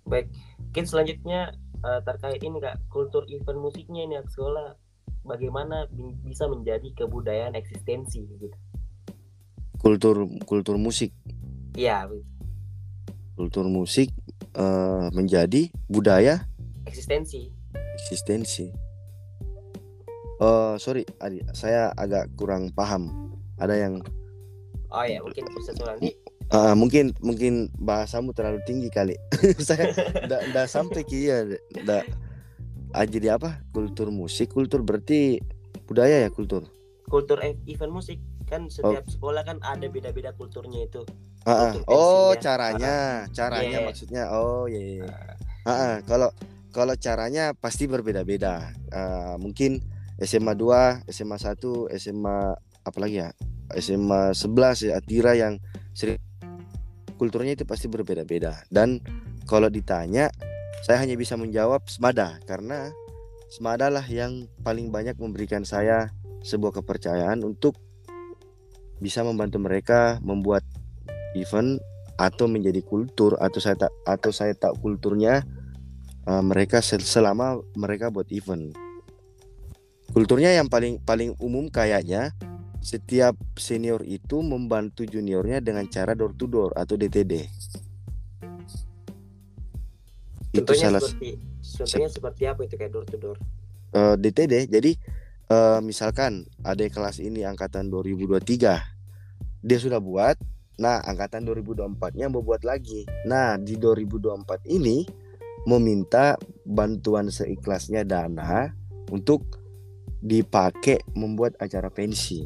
Baik, 0.07 0.29
mungkin 0.61 0.85
selanjutnya 0.85 1.57
eh, 1.83 2.01
terkait 2.05 2.45
ini 2.45 2.61
kak 2.61 2.79
kultur 2.93 3.25
event 3.33 3.59
musiknya 3.59 4.05
ini 4.05 4.21
sekolah 4.29 4.86
bagaimana 5.27 5.91
bi- 5.91 6.15
bisa 6.23 6.47
menjadi 6.47 6.87
kebudayaan 6.95 7.53
eksistensi 7.55 8.23
gitu. 8.25 8.49
kultur 9.77 10.25
kultur 10.47 10.79
musik 10.79 11.13
Iya, 11.77 12.09
kultur 13.37 13.69
musik 13.69 14.09
eh, 14.57 15.07
menjadi 15.13 15.69
budaya 15.87 16.49
eksistensi. 16.89 17.53
eksistensi. 18.01 18.73
Oh 20.37 20.77
sorry, 20.77 21.05
Adi, 21.21 21.41
saya 21.53 21.93
agak 21.93 22.33
kurang 22.37 22.69
paham. 22.73 23.09
Ada 23.57 23.77
yang 23.77 24.01
Oh 24.89 25.05
ya, 25.05 25.21
mungkin 25.21 25.45
bisa 25.53 25.73
nanti. 25.77 26.13
ah, 26.49 26.73
mungkin 26.73 27.13
mungkin 27.21 27.69
bahasamu 27.77 28.33
terlalu 28.33 28.61
tinggi 28.65 28.89
kali. 28.89 29.17
saya 29.61 29.93
ndak 30.53 30.69
sampai 30.69 31.03
ndak. 31.85 32.05
Ah, 32.05 32.26
jadi 32.95 33.37
apa? 33.41 33.63
Kultur 33.75 34.13
musik, 34.15 34.53
kultur 34.55 34.83
berarti 34.87 35.41
budaya 35.87 36.27
ya 36.27 36.31
kultur. 36.31 36.67
Kultur 37.07 37.39
e- 37.43 37.59
event 37.71 37.93
musik 37.95 38.19
kan 38.47 38.71
setiap 38.71 39.03
sekolah 39.11 39.43
kan 39.43 39.59
ada 39.63 39.87
beda-beda 39.91 40.31
kulturnya 40.35 40.87
itu. 40.87 41.03
Ah, 41.47 41.71
ah. 41.71 41.73
Oh 41.87 42.35
pensinya. 42.35 42.43
caranya, 42.43 42.97
caranya 43.31 43.79
Iya. 43.83 43.87
maksudnya. 43.87 44.23
Oh 44.35 44.67
iya. 44.67 45.03
iya. 45.03 45.07
Ah, 45.67 45.71
ah. 45.71 45.95
kalau 46.07 46.31
kalau 46.75 46.95
caranya 46.99 47.55
pasti 47.55 47.87
berbeda-beda. 47.87 48.75
Ah, 48.91 49.35
mungkin 49.39 49.83
SMA 50.19 50.57
2, 50.57 51.07
SMA 51.11 51.37
1, 51.39 51.91
SMA 51.95 52.57
apalagi 52.83 53.23
ya? 53.23 53.31
SMA 53.77 54.31
11 54.35 54.87
ya 54.87 54.99
Atira 54.99 55.35
yang 55.35 55.59
sering 55.91 56.23
kulturnya 57.19 57.55
itu 57.55 57.67
pasti 57.67 57.87
berbeda-beda. 57.91 58.63
Dan 58.71 59.03
kalau 59.47 59.71
ditanya 59.71 60.31
saya 60.87 61.03
hanya 61.03 61.19
bisa 61.19 61.35
menjawab 61.35 61.83
Semada 61.91 62.39
karena 62.47 62.95
Semada 63.51 63.91
lah 63.91 64.07
yang 64.07 64.47
paling 64.63 64.95
banyak 64.95 65.19
memberikan 65.19 65.67
saya 65.67 66.15
sebuah 66.47 66.79
kepercayaan 66.79 67.43
untuk 67.43 67.75
bisa 69.03 69.27
membantu 69.27 69.59
mereka 69.59 70.23
membuat 70.23 70.63
event 71.35 71.83
atau 72.15 72.47
menjadi 72.47 72.87
kultur 72.87 73.35
atau 73.43 73.59
saya 73.59 73.75
tak 73.75 73.93
atau 74.07 74.31
saya 74.31 74.55
tak 74.55 74.79
kulturnya 74.79 75.43
uh, 76.31 76.43
mereka 76.43 76.79
sel- 76.79 77.03
selama 77.03 77.59
mereka 77.75 78.15
buat 78.15 78.31
event. 78.31 78.71
Kulturnya 80.15 80.55
yang 80.55 80.71
paling 80.71 81.03
paling 81.03 81.35
umum 81.43 81.67
kayaknya 81.67 82.31
setiap 82.79 83.35
senior 83.59 84.07
itu 84.07 84.39
membantu 84.39 85.03
juniornya 85.03 85.59
dengan 85.59 85.87
cara 85.91 86.15
door 86.15 86.35
to 86.39 86.47
door 86.47 86.71
atau 86.79 86.95
DTD. 86.95 87.47
Itu 90.55 90.63
Contohnya 90.63 90.87
salah 90.91 91.01
seperti 91.03 91.31
contohnya 91.77 92.09
seperti 92.11 92.43
apa 92.47 92.61
itu 92.65 92.75
kayak 92.79 92.93
door 92.95 93.05
to 93.07 93.17
door. 93.19 93.37
eh, 93.95 94.15
DTD. 94.19 94.71
Jadi 94.71 94.93
eh, 95.51 95.81
misalkan 95.83 96.47
ada 96.63 96.83
kelas 96.87 97.19
ini 97.23 97.43
angkatan 97.47 97.91
2023, 97.91 98.43
dia 99.63 99.79
sudah 99.79 99.99
buat. 100.03 100.37
Nah, 100.77 101.01
angkatan 101.01 101.49
2024-nya 101.49 102.29
mau 102.29 102.45
buat 102.45 102.61
lagi. 102.61 103.09
Nah, 103.25 103.57
di 103.57 103.81
2024 103.81 104.69
ini 104.69 105.09
meminta 105.65 106.37
bantuan 106.69 107.33
seikhlasnya 107.33 108.05
dana 108.05 108.71
untuk 109.09 109.57
dipakai 110.21 111.01
membuat 111.17 111.57
acara 111.59 111.89
pensi. 111.89 112.45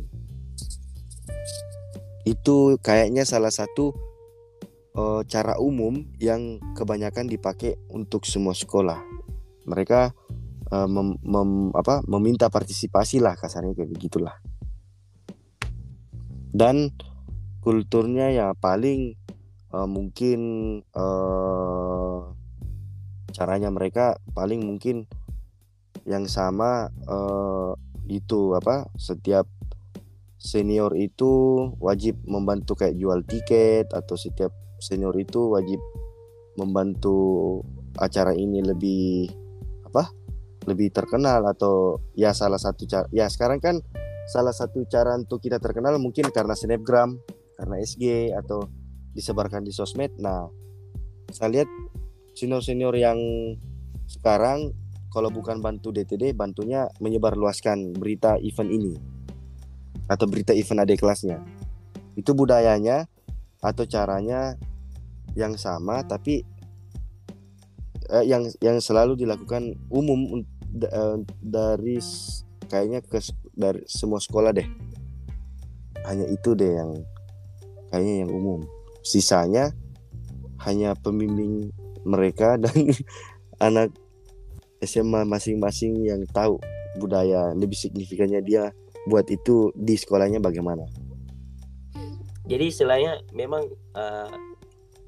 Itu 2.22 2.78
kayaknya 2.78 3.26
salah 3.26 3.50
satu 3.50 3.92
eh, 4.96 5.22
cara 5.28 5.58
umum 5.58 6.02
yang 6.18 6.58
kebanyakan 6.74 7.26
dipakai 7.28 7.76
untuk 7.90 8.26
semua 8.26 8.54
sekolah. 8.56 8.98
Mereka 9.66 10.14
eh, 10.70 10.88
mem- 10.88 11.20
mem- 11.22 11.72
apa 11.74 12.02
meminta 12.06 12.48
partisipasi 12.48 13.18
lah 13.22 13.34
kasarnya 13.36 13.74
kayak 13.74 13.92
begitulah 13.92 14.36
dan 16.50 16.90
kulturnya 17.62 18.30
ya 18.34 18.48
paling 18.58 19.14
eh, 19.70 19.88
mungkin 19.88 20.40
eh, 20.82 22.18
caranya 23.30 23.70
mereka 23.70 24.18
paling 24.34 24.66
mungkin 24.66 25.06
yang 26.04 26.26
sama 26.26 26.90
eh, 26.90 27.72
itu 28.10 28.58
apa 28.58 28.90
setiap 28.98 29.46
senior 30.40 30.96
itu 30.96 31.30
wajib 31.78 32.18
membantu 32.26 32.74
kayak 32.74 32.98
jual 32.98 33.22
tiket 33.22 33.92
atau 33.92 34.16
setiap 34.18 34.50
senior 34.80 35.14
itu 35.16 35.52
wajib 35.52 35.78
membantu 36.58 37.60
acara 37.96 38.34
ini 38.34 38.64
lebih 38.64 39.30
apa 39.86 40.10
lebih 40.68 40.92
terkenal 40.92 41.44
atau 41.48 42.00
ya 42.12 42.36
salah 42.36 42.60
satu 42.60 42.84
cara 42.84 43.06
ya 43.14 43.28
sekarang 43.30 43.62
kan 43.62 43.80
salah 44.30 44.54
satu 44.54 44.86
cara 44.86 45.16
untuk 45.16 45.42
kita 45.42 45.58
terkenal 45.58 45.98
mungkin 45.98 46.28
karena 46.30 46.54
snapgram 46.54 47.18
karena 47.58 47.76
SG 47.82 48.32
atau 48.32 48.64
disebarkan 49.12 49.66
di 49.66 49.72
sosmed. 49.74 50.14
Nah 50.22 50.46
saya 51.34 51.60
lihat 51.60 51.68
senior 52.38 52.62
senior 52.62 52.94
yang 52.94 53.18
sekarang 54.06 54.70
kalau 55.10 55.28
bukan 55.34 55.58
bantu 55.58 55.90
DTD 55.90 56.32
bantunya 56.34 56.86
menyebarluaskan 57.02 57.98
berita 57.98 58.38
event 58.38 58.70
ini 58.70 58.94
atau 60.06 60.26
berita 60.30 60.54
event 60.54 60.86
adik 60.86 61.02
kelasnya. 61.02 61.42
Itu 62.14 62.34
budayanya 62.38 63.10
atau 63.60 63.84
caranya 63.84 64.54
yang 65.38 65.54
sama 65.54 66.02
tapi 66.06 66.42
eh, 68.10 68.24
yang 68.26 68.46
yang 68.58 68.78
selalu 68.82 69.14
dilakukan 69.14 69.74
umum 69.90 70.42
uh, 70.90 71.18
dari 71.42 71.98
kayaknya 72.70 73.02
ke 73.02 73.18
dari 73.54 73.82
semua 73.86 74.22
sekolah 74.22 74.54
deh. 74.54 74.66
Hanya 76.06 76.26
itu 76.30 76.56
deh 76.56 76.70
yang 76.80 76.90
kayaknya 77.90 78.26
yang 78.26 78.30
umum. 78.30 78.60
Sisanya 79.02 79.74
hanya 80.64 80.92
pembimbing 80.98 81.72
mereka 82.04 82.56
dan 82.62 82.94
anak 83.60 83.92
SMA 84.80 85.28
masing-masing 85.28 86.08
yang 86.08 86.24
tahu 86.32 86.56
budaya 86.96 87.52
lebih 87.52 87.76
signifikannya 87.76 88.40
dia 88.40 88.72
buat 89.06 89.28
itu 89.28 89.72
di 89.76 89.94
sekolahnya 89.96 90.40
bagaimana. 90.40 90.84
Jadi 92.48 92.64
istilahnya 92.66 93.22
memang 93.30 93.62
uh, 93.94 94.32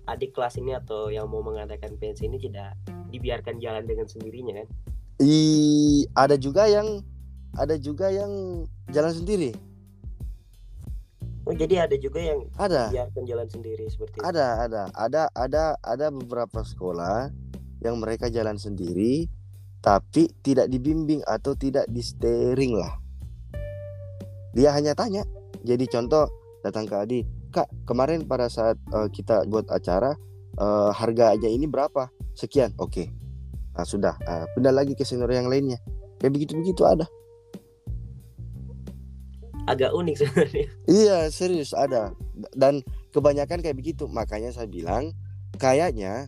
adik 0.07 0.35
kelas 0.35 0.59
ini 0.59 0.75
atau 0.75 1.09
yang 1.09 1.31
mau 1.31 1.45
mengadakan 1.45 1.95
pensi 1.99 2.27
ini 2.27 2.39
tidak 2.43 2.75
dibiarkan 3.13 3.63
jalan 3.63 3.87
dengan 3.87 4.07
sendirinya 4.09 4.63
kan? 4.63 4.69
I 5.23 6.07
ada 6.19 6.35
juga 6.35 6.67
yang 6.67 7.05
ada 7.55 7.77
juga 7.79 8.11
yang 8.11 8.65
jalan 8.91 9.13
sendiri. 9.13 9.53
Oh 11.43 11.55
jadi 11.55 11.87
ada 11.87 11.99
juga 11.99 12.23
yang 12.23 12.47
ada. 12.55 12.91
biarkan 12.91 13.23
jalan 13.27 13.49
sendiri 13.51 13.85
seperti 13.91 14.23
ada 14.23 14.27
itu. 14.27 14.39
ada 14.71 14.83
ada. 14.95 15.23
Ada 15.35 15.63
ada 15.83 16.07
beberapa 16.15 16.63
sekolah 16.63 17.31
yang 17.83 17.99
mereka 17.99 18.31
jalan 18.31 18.59
sendiri 18.59 19.27
tapi 19.83 20.31
tidak 20.47 20.71
dibimbing 20.71 21.27
atau 21.27 21.59
tidak 21.59 21.91
di 21.91 21.99
steering 21.99 22.79
lah. 22.79 22.95
Dia 24.55 24.71
hanya 24.71 24.95
tanya. 24.95 25.27
Jadi 25.67 25.91
contoh 25.91 26.31
datang 26.63 26.87
ke 26.87 26.95
Adi 26.95 27.42
kak 27.53 27.69
kemarin 27.85 28.25
pada 28.25 28.49
saat 28.49 28.81
uh, 28.97 29.07
kita 29.13 29.45
buat 29.47 29.69
acara 29.69 30.17
uh, 30.57 30.91
harganya 30.97 31.47
ini 31.47 31.69
berapa? 31.69 32.09
Sekian 32.33 32.73
oke. 32.81 32.91
Okay. 32.93 33.07
nah 33.73 33.89
sudah 33.89 34.17
uh, 34.29 34.45
pindah 34.57 34.73
lagi 34.73 34.97
ke 34.97 35.05
senior 35.05 35.29
yang 35.33 35.49
lainnya. 35.49 35.77
Kayak 36.21 36.33
begitu 36.41 36.53
begitu 36.57 36.83
ada. 36.89 37.05
Agak 39.69 39.95
unik 39.95 40.15
sebenarnya. 40.19 40.67
Iya 40.89 41.19
serius 41.29 41.77
ada. 41.77 42.17
Dan 42.57 42.81
kebanyakan 43.13 43.61
kayak 43.61 43.79
begitu. 43.79 44.09
Makanya 44.09 44.51
saya 44.51 44.67
bilang 44.67 45.13
kayaknya 45.61 46.27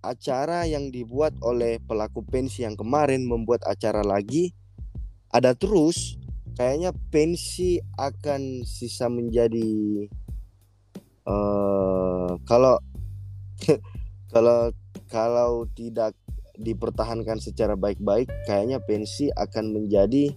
acara 0.00 0.64
yang 0.64 0.88
dibuat 0.88 1.36
oleh 1.44 1.76
pelaku 1.84 2.24
pensi 2.24 2.64
yang 2.64 2.76
kemarin 2.76 3.28
membuat 3.28 3.60
acara 3.68 4.00
lagi 4.00 4.56
ada 5.30 5.52
terus 5.54 6.19
kayaknya 6.60 6.92
pensi 7.08 7.80
akan 7.96 8.68
sisa 8.68 9.08
menjadi 9.08 10.04
uh, 11.24 12.36
kalau 12.44 12.76
kalau 14.32 14.68
kalau 15.08 15.64
tidak 15.72 16.12
dipertahankan 16.60 17.40
secara 17.40 17.80
baik-baik 17.80 18.28
kayaknya 18.44 18.76
pensi 18.84 19.32
akan 19.32 19.72
menjadi 19.72 20.36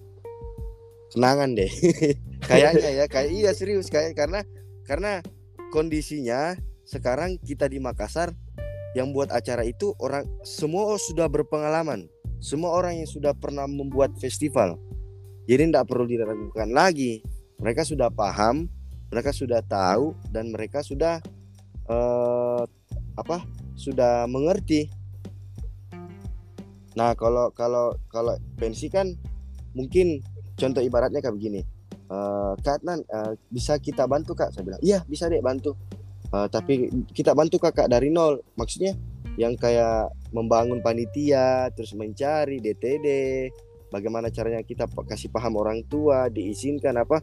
kenangan 1.12 1.60
deh. 1.60 1.68
Kayaknya 2.48 3.04
ya 3.04 3.06
kayak 3.08 3.32
iya 3.32 3.52
serius 3.56 3.88
kayak 3.88 4.20
karena 4.20 4.44
karena 4.84 5.24
kondisinya 5.72 6.60
sekarang 6.84 7.40
kita 7.40 7.72
di 7.72 7.80
Makassar 7.80 8.36
yang 8.96 9.16
buat 9.16 9.32
acara 9.32 9.64
itu 9.64 9.96
orang 10.00 10.28
semua 10.44 10.96
sudah 10.96 11.28
berpengalaman. 11.28 12.08
Semua 12.44 12.76
orang 12.76 13.00
yang 13.00 13.08
sudah 13.08 13.32
pernah 13.32 13.64
membuat 13.64 14.16
festival 14.20 14.76
jadi 15.49 15.67
tidak 15.67 15.88
perlu 15.89 16.06
diragukan 16.08 16.69
lagi. 16.71 17.19
Mereka 17.60 17.88
sudah 17.88 18.12
paham 18.12 18.67
mereka 19.13 19.29
sudah 19.29 19.62
tahu 19.62 20.17
dan 20.34 20.49
mereka 20.49 20.82
sudah 20.82 21.21
uh, 21.86 22.65
apa 23.13 23.45
sudah 23.77 24.25
mengerti. 24.25 24.89
Nah 26.97 27.13
kalau 27.13 27.53
kalau 27.53 27.93
kalau 28.10 28.34
pensi 28.58 28.89
kan 28.89 29.13
mungkin 29.77 30.25
contoh 30.58 30.82
ibaratnya 30.82 31.21
kayak 31.21 31.38
begini. 31.38 31.62
Uh, 32.10 32.58
Kak 32.65 32.82
Nan 32.82 33.06
uh, 33.13 33.38
bisa 33.53 33.77
kita 33.77 34.10
bantu 34.10 34.34
Kak? 34.34 34.49
Saya 34.49 34.65
bilang 34.65 34.82
iya 34.82 35.06
bisa 35.06 35.29
deh 35.29 35.45
bantu. 35.45 35.77
Uh, 36.34 36.49
tapi 36.49 36.89
kita 37.13 37.38
bantu 37.38 37.62
kakak 37.62 37.93
dari 37.93 38.10
nol. 38.10 38.41
Maksudnya 38.58 38.97
yang 39.38 39.53
kayak 39.53 40.10
membangun 40.34 40.82
panitia 40.82 41.69
terus 41.77 41.93
mencari 41.93 42.58
DTD 42.58 43.08
bagaimana 43.93 44.34
caranya 44.34 44.65
kita 44.65 44.89
kasih 44.89 45.29
paham 45.29 45.53
orang 45.62 45.86
tua 45.86 46.34
diizinkan 46.34 46.97
apa 46.97 47.21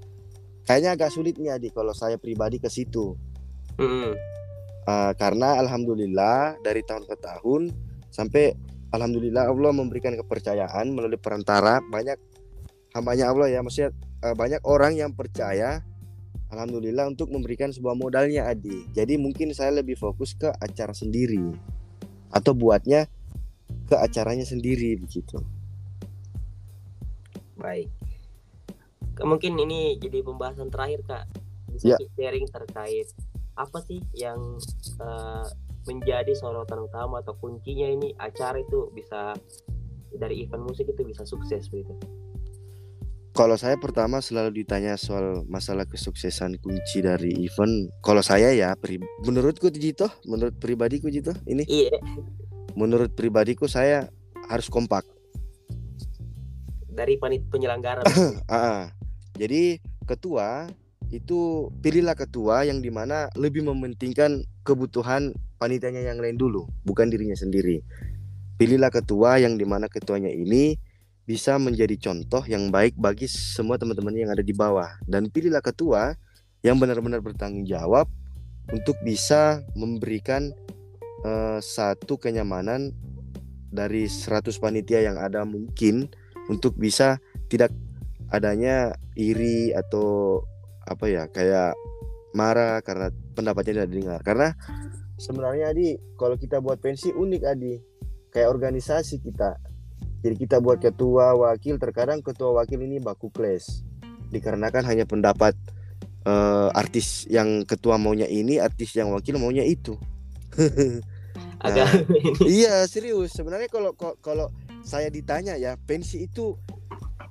kayaknya 0.63 0.95
agak 0.95 1.11
sulit 1.11 1.35
nih 1.43 1.59
Adi 1.59 1.75
kalau 1.75 1.91
saya 1.91 2.15
pribadi 2.15 2.63
ke 2.63 2.71
situ. 2.71 3.19
Mm 3.75 3.89
-hmm. 3.91 4.13
uh, 4.87 5.13
karena 5.19 5.59
alhamdulillah 5.59 6.63
dari 6.63 6.87
tahun 6.87 7.11
ke 7.11 7.17
tahun 7.19 7.75
sampai 8.15 8.55
alhamdulillah 8.95 9.51
Allah 9.51 9.73
memberikan 9.75 10.15
kepercayaan 10.15 10.91
melalui 10.95 11.19
perantara 11.19 11.83
banyak 11.83 12.19
hambanya 12.95 13.31
Allah 13.31 13.49
ya 13.51 13.63
maksudnya 13.63 13.95
uh, 14.27 14.35
banyak 14.35 14.61
orang 14.67 14.99
yang 14.99 15.11
percaya 15.15 15.83
Alhamdulillah 16.51 17.07
untuk 17.07 17.31
memberikan 17.31 17.71
sebuah 17.71 17.95
modalnya 17.95 18.51
Adi 18.51 18.91
jadi 18.91 19.15
mungkin 19.15 19.55
saya 19.55 19.71
lebih 19.71 19.95
fokus 19.95 20.35
ke 20.35 20.51
acara 20.51 20.91
sendiri 20.91 21.55
atau 22.35 22.53
buatnya 22.55 23.07
ke 23.87 23.95
acaranya 23.95 24.43
sendiri 24.43 24.99
begitu 24.99 25.39
baik 27.61 27.89
mungkin 29.21 29.61
ini 29.61 30.01
jadi 30.01 30.25
pembahasan 30.25 30.73
terakhir 30.73 31.05
kak 31.05 31.25
bisa 31.77 31.95
ya. 31.95 31.97
sharing 32.17 32.49
terkait 32.49 33.09
apa 33.55 33.79
sih 33.85 34.01
yang 34.17 34.41
uh, 34.99 35.45
menjadi 35.85 36.33
sorotan 36.33 36.89
utama 36.89 37.21
atau 37.21 37.37
kuncinya 37.37 37.89
ini 37.89 38.17
acara 38.17 38.61
itu 38.61 38.89
bisa 38.97 39.37
dari 40.17 40.45
event 40.45 40.65
musik 40.65 40.89
itu 40.89 41.05
bisa 41.05 41.23
sukses 41.29 41.69
begitu 41.69 41.93
kalau 43.31 43.55
saya 43.55 43.79
pertama 43.79 44.19
selalu 44.19 44.67
ditanya 44.67 44.99
soal 44.99 45.47
masalah 45.47 45.87
kesuksesan 45.87 46.59
kunci 46.59 46.99
dari 46.99 47.47
event. 47.47 47.87
Kalau 48.03 48.27
saya 48.27 48.51
ya, 48.51 48.75
menurutku 49.23 49.71
Jito, 49.71 50.11
menurut 50.27 50.59
pribadiku 50.59 51.07
Jito, 51.07 51.31
ini. 51.47 51.63
Iya. 51.71 51.95
Menurut 52.75 53.15
pribadiku 53.15 53.71
saya 53.71 54.11
harus 54.51 54.67
kompak. 54.67 55.07
Dari 57.01 57.17
panit 57.17 57.49
penyelenggara. 57.49 58.05
jadi 59.41 59.81
ketua 60.05 60.69
itu 61.09 61.73
pilihlah 61.81 62.13
ketua 62.13 62.69
yang 62.69 62.85
di 62.85 62.93
mana 62.93 63.33
lebih 63.41 63.65
mementingkan 63.65 64.45
kebutuhan 64.69 65.33
panitianya 65.57 66.05
yang 66.13 66.21
lain 66.21 66.37
dulu, 66.37 66.69
bukan 66.85 67.09
dirinya 67.09 67.33
sendiri. 67.33 67.81
Pilihlah 68.61 68.93
ketua 68.93 69.41
yang 69.41 69.57
di 69.57 69.65
mana 69.65 69.89
ketuanya 69.89 70.29
ini 70.29 70.77
bisa 71.25 71.57
menjadi 71.57 71.97
contoh 71.97 72.45
yang 72.45 72.69
baik 72.69 72.99
bagi 73.01 73.25
semua 73.31 73.81
teman-teman 73.81 74.13
yang 74.13 74.31
ada 74.35 74.45
di 74.45 74.53
bawah 74.53 74.93
dan 75.09 75.31
pilihlah 75.33 75.65
ketua 75.65 76.19
yang 76.61 76.77
benar-benar 76.77 77.25
bertanggung 77.25 77.65
jawab 77.65 78.11
untuk 78.75 78.99
bisa 79.01 79.65
memberikan 79.73 80.53
uh, 81.25 81.63
satu 81.63 82.19
kenyamanan 82.21 82.93
dari 83.71 84.11
100 84.11 84.51
panitia 84.59 85.07
yang 85.07 85.17
ada 85.17 85.47
mungkin 85.47 86.11
untuk 86.51 86.75
bisa 86.75 87.23
tidak 87.47 87.71
adanya 88.35 88.99
iri 89.15 89.71
atau 89.71 90.43
apa 90.83 91.07
ya 91.07 91.31
kayak 91.31 91.79
marah 92.35 92.83
karena 92.83 93.15
pendapatnya 93.39 93.83
tidak 93.83 93.89
didengar. 93.95 94.21
Karena 94.27 94.49
sebenarnya 95.15 95.71
Adi 95.71 95.95
kalau 96.19 96.35
kita 96.35 96.59
buat 96.59 96.83
pensi 96.83 97.15
unik 97.15 97.43
Adi. 97.47 97.75
Kayak 98.31 98.55
organisasi 98.55 99.19
kita. 99.27 99.59
Jadi 100.23 100.35
kita 100.39 100.63
buat 100.63 100.79
ketua 100.79 101.35
wakil 101.35 101.83
terkadang 101.83 102.23
ketua 102.23 102.63
wakil 102.63 102.79
ini 102.79 103.03
baku 103.03 103.27
kles 103.35 103.83
dikarenakan 104.31 104.87
hanya 104.87 105.05
pendapat 105.05 105.59
uh, 106.25 106.71
artis 106.73 107.27
yang 107.27 107.67
ketua 107.67 107.99
maunya 107.99 108.31
ini, 108.31 108.63
artis 108.63 108.95
yang 108.95 109.11
wakil 109.11 109.37
maunya 109.37 109.67
itu. 109.67 109.99
nah, 111.61 111.91
iya 112.47 112.87
serius. 112.87 113.35
Sebenarnya 113.35 113.69
kalau 113.69 113.93
kalau 114.23 114.55
saya 114.85 115.09
ditanya 115.13 115.57
ya 115.57 115.77
pensi 115.77 116.27
itu 116.27 116.57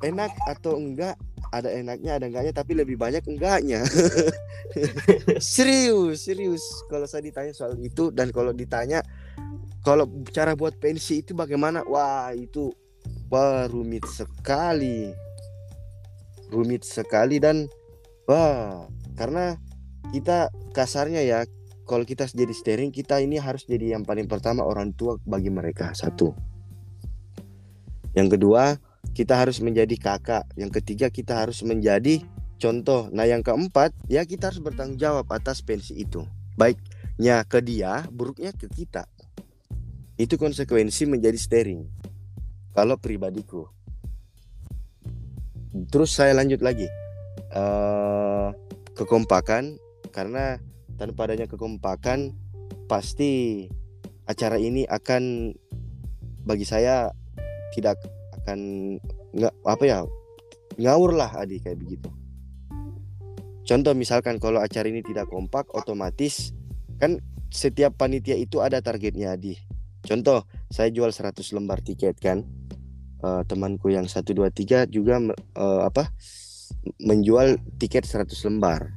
enak 0.03 0.31
atau 0.47 0.79
enggak? 0.79 1.15
Ada 1.49 1.81
enaknya 1.81 2.21
ada 2.21 2.25
enggaknya 2.29 2.53
tapi 2.53 2.77
lebih 2.77 2.95
banyak 2.95 3.25
enggaknya. 3.25 3.81
Serius 5.41 6.29
serius. 6.29 6.61
Kalau 6.85 7.09
saya 7.09 7.25
ditanya 7.25 7.51
soal 7.57 7.73
itu 7.81 8.13
dan 8.13 8.29
kalau 8.29 8.53
ditanya 8.53 9.01
kalau 9.81 10.05
cara 10.29 10.53
buat 10.53 10.77
pensi 10.77 11.25
itu 11.25 11.33
bagaimana? 11.33 11.81
Wah 11.89 12.29
itu 12.37 12.69
wah 13.33 13.65
rumit 13.65 14.05
sekali. 14.05 15.09
Rumit 16.53 16.85
sekali 16.85 17.41
dan 17.41 17.65
wah 18.29 18.85
karena 19.17 19.57
kita 20.13 20.53
kasarnya 20.73 21.25
ya 21.25 21.39
kalau 21.89 22.05
kita 22.05 22.29
jadi 22.29 22.53
steering 22.53 22.93
kita 22.93 23.17
ini 23.17 23.41
harus 23.41 23.65
jadi 23.65 23.97
yang 23.97 24.05
paling 24.05 24.29
pertama 24.29 24.61
orang 24.61 24.93
tua 24.93 25.17
bagi 25.25 25.49
mereka 25.49 25.93
satu 25.97 26.48
yang 28.17 28.29
kedua 28.29 28.81
kita 29.13 29.35
harus 29.37 29.59
menjadi 29.59 29.95
kakak. 29.99 30.45
Yang 30.55 30.81
ketiga 30.81 31.07
kita 31.11 31.45
harus 31.45 31.61
menjadi 31.63 32.23
contoh. 32.59 33.07
Nah 33.11 33.25
yang 33.25 33.41
keempat 33.41 33.95
ya 34.11 34.25
kita 34.25 34.51
harus 34.51 34.61
bertanggung 34.61 34.99
jawab 34.99 35.27
atas 35.31 35.63
pensi 35.63 35.95
itu. 35.97 36.25
Baiknya 36.59 37.43
ke 37.47 37.59
dia 37.63 38.05
buruknya 38.11 38.51
ke 38.55 38.67
kita. 38.67 39.07
Itu 40.19 40.35
konsekuensi 40.35 41.07
menjadi 41.07 41.39
steering. 41.39 41.87
Kalau 42.75 42.99
pribadiku. 42.99 43.71
Terus 45.89 46.11
saya 46.11 46.35
lanjut 46.35 46.59
lagi. 46.59 46.87
Uh, 47.55 48.51
kekompakan. 48.99 49.79
Karena 50.11 50.59
tanpa 50.99 51.29
adanya 51.29 51.47
kekompakan 51.47 52.35
pasti 52.91 53.65
acara 54.27 54.59
ini 54.59 54.83
akan 54.89 55.53
bagi 56.43 56.65
saya 56.65 57.13
tidak 57.75 58.01
akan 58.43 58.59
nggak 59.35 59.53
apa 59.65 59.83
ya 59.85 59.99
ngawur 60.79 61.13
lah 61.13 61.29
adik 61.37 61.67
kayak 61.67 61.77
begitu. 61.77 62.09
Contoh 63.69 63.93
misalkan 63.93 64.41
kalau 64.41 64.57
acara 64.57 64.89
ini 64.89 65.05
tidak 65.05 65.29
kompak 65.29 65.69
otomatis 65.77 66.57
kan 66.97 67.21
setiap 67.53 67.93
panitia 68.01 68.33
itu 68.33 68.65
ada 68.65 68.81
targetnya 68.81 69.37
adi. 69.37 69.61
Contoh 70.01 70.49
saya 70.73 70.89
jual 70.89 71.13
100 71.13 71.37
lembar 71.53 71.85
tiket 71.85 72.17
kan. 72.17 72.41
Uh, 73.19 73.43
temanku 73.43 73.91
yang 73.91 74.07
123 74.07 74.87
juga 74.87 75.19
uh, 75.59 75.83
apa 75.83 76.07
menjual 77.03 77.61
tiket 77.77 78.07
100 78.07 78.31
lembar. 78.49 78.95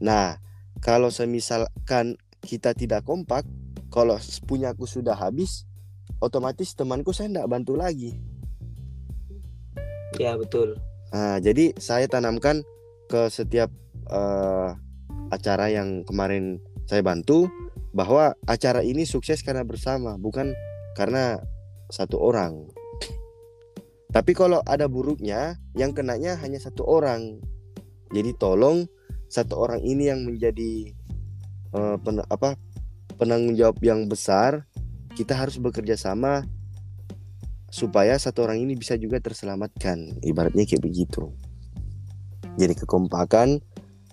Nah 0.00 0.40
kalau 0.80 1.12
semisalkan 1.12 2.16
kita 2.40 2.72
tidak 2.72 3.04
kompak 3.04 3.44
kalau 3.92 4.16
punya 4.48 4.72
aku 4.72 4.88
sudah 4.88 5.18
habis 5.18 5.67
otomatis 6.18 6.74
temanku 6.74 7.14
saya 7.14 7.30
tidak 7.30 7.50
bantu 7.50 7.74
lagi. 7.78 8.18
Ya 10.18 10.34
betul. 10.34 10.78
Nah, 11.14 11.38
jadi 11.40 11.72
saya 11.78 12.04
tanamkan 12.10 12.66
ke 13.08 13.32
setiap 13.32 13.72
uh, 14.12 14.76
acara 15.32 15.72
yang 15.72 16.04
kemarin 16.04 16.60
saya 16.88 17.00
bantu 17.00 17.48
bahwa 17.96 18.36
acara 18.44 18.84
ini 18.84 19.08
sukses 19.08 19.40
karena 19.40 19.64
bersama 19.64 20.20
bukan 20.20 20.52
karena 20.92 21.40
satu 21.88 22.20
orang. 22.20 22.68
Tapi 24.08 24.32
kalau 24.32 24.64
ada 24.64 24.88
buruknya 24.88 25.60
yang 25.76 25.92
kenanya 25.92 26.36
hanya 26.40 26.60
satu 26.60 26.84
orang. 26.84 27.40
Jadi 28.08 28.32
tolong 28.40 28.88
satu 29.28 29.60
orang 29.60 29.84
ini 29.84 30.08
yang 30.08 30.24
menjadi 30.24 30.96
uh, 31.76 32.00
pen, 32.00 32.24
apa 32.24 32.56
penanggung 33.20 33.56
jawab 33.56 33.76
yang 33.84 34.08
besar 34.08 34.64
kita 35.18 35.34
harus 35.34 35.58
bekerja 35.58 35.98
sama 35.98 36.46
supaya 37.74 38.14
satu 38.14 38.46
orang 38.46 38.62
ini 38.62 38.78
bisa 38.78 38.94
juga 38.94 39.18
terselamatkan. 39.18 40.22
Ibaratnya 40.22 40.62
kayak 40.62 40.86
begitu. 40.86 41.34
Jadi 42.54 42.78
kekompakan. 42.78 43.58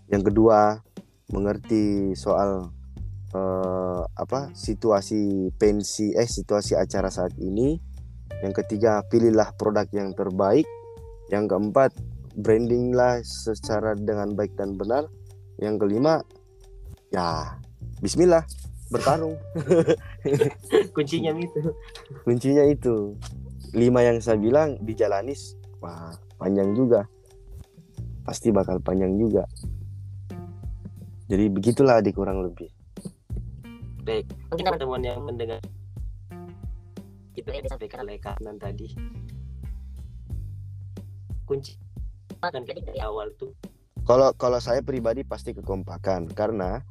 Yang 0.09 0.33
kedua 0.33 0.81
mengerti 1.29 2.13
soal 2.17 2.73
uh, 3.37 4.01
apa 4.17 4.53
situasi 4.57 5.53
pensi 5.61 6.17
eh 6.17 6.25
situasi 6.25 6.73
acara 6.73 7.13
saat 7.13 7.37
ini. 7.37 7.77
Yang 8.41 8.65
ketiga 8.65 9.05
pilihlah 9.05 9.53
produk 9.61 9.85
yang 9.93 10.09
terbaik. 10.17 10.65
Yang 11.29 11.53
keempat 11.53 11.93
brandinglah 12.33 13.21
secara 13.21 13.93
dengan 13.93 14.33
baik 14.33 14.57
dan 14.57 14.73
benar. 14.73 15.05
Yang 15.61 15.85
kelima 15.85 16.25
ya 17.13 17.61
Bismillah 18.01 18.64
bertarung. 18.89 19.35
Kuncinya 20.95 21.33
itu. 21.37 21.61
Kuncinya 22.25 22.63
itu. 22.67 23.17
Lima 23.75 24.05
yang 24.05 24.21
saya 24.21 24.37
bilang 24.39 24.77
dijalani 24.81 25.33
wah 25.81 26.13
panjang 26.37 26.71
juga. 26.77 27.05
Pasti 28.25 28.49
bakal 28.49 28.81
panjang 28.81 29.17
juga. 29.17 29.45
Jadi 31.25 31.45
begitulah 31.49 32.01
di 32.01 32.13
kurang 32.13 32.45
lebih. 32.45 32.69
Baik 34.05 34.29
mungkin 34.53 34.65
teman-teman 34.69 35.01
yang 35.01 35.19
mendengar. 35.25 35.61
Itu 37.33 37.49
yang 37.49 37.65
disampaikan 37.65 38.05
oleh 38.05 38.21
Kanan 38.21 38.61
tadi. 38.61 38.93
Kunci 41.45 41.85
kan 42.41 42.61
dari 42.61 43.01
awal 43.01 43.33
tuh. 43.41 43.53
Kalau 44.05 44.29
kalau 44.37 44.61
saya 44.61 44.85
pribadi 44.85 45.25
pasti 45.25 45.57
kekompakan. 45.57 46.29
Karena 46.29 46.85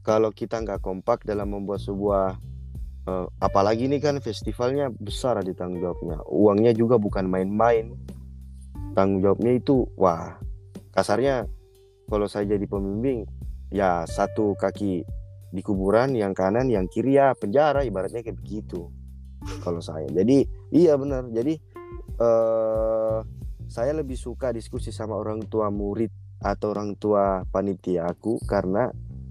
kalau 0.00 0.32
kita 0.32 0.60
nggak 0.64 0.80
kompak 0.80 1.22
dalam 1.28 1.52
membuat 1.52 1.84
sebuah 1.84 2.36
uh, 3.06 3.26
apalagi 3.40 3.88
ini 3.88 4.00
kan 4.00 4.18
festivalnya 4.20 4.88
besar 4.92 5.40
di 5.44 5.52
tanggung 5.52 5.80
jawabnya. 5.84 6.24
Uangnya 6.28 6.72
juga 6.72 6.96
bukan 6.96 7.28
main-main. 7.28 7.94
Tanggung 8.96 9.22
jawabnya 9.22 9.52
itu 9.60 9.86
wah 9.94 10.36
kasarnya 10.90 11.46
kalau 12.10 12.26
saya 12.26 12.58
jadi 12.58 12.66
pembimbing 12.66 13.22
ya 13.70 14.02
satu 14.02 14.58
kaki 14.58 15.06
di 15.50 15.62
kuburan 15.62 16.14
yang 16.18 16.34
kanan 16.34 16.66
yang 16.70 16.90
kiri 16.90 17.18
ya 17.18 17.34
penjara 17.38 17.86
ibaratnya 17.86 18.22
kayak 18.22 18.38
begitu 18.40 18.90
kalau 19.62 19.78
saya. 19.78 20.08
Jadi 20.10 20.46
iya 20.74 20.98
benar. 20.98 21.28
Jadi 21.30 21.54
uh, 22.18 23.22
saya 23.70 23.94
lebih 23.94 24.18
suka 24.18 24.50
diskusi 24.50 24.90
sama 24.90 25.14
orang 25.14 25.46
tua 25.46 25.70
murid 25.70 26.10
atau 26.40 26.72
orang 26.72 26.96
tua 26.96 27.44
panitia 27.52 28.08
aku 28.10 28.40
karena 28.48 28.88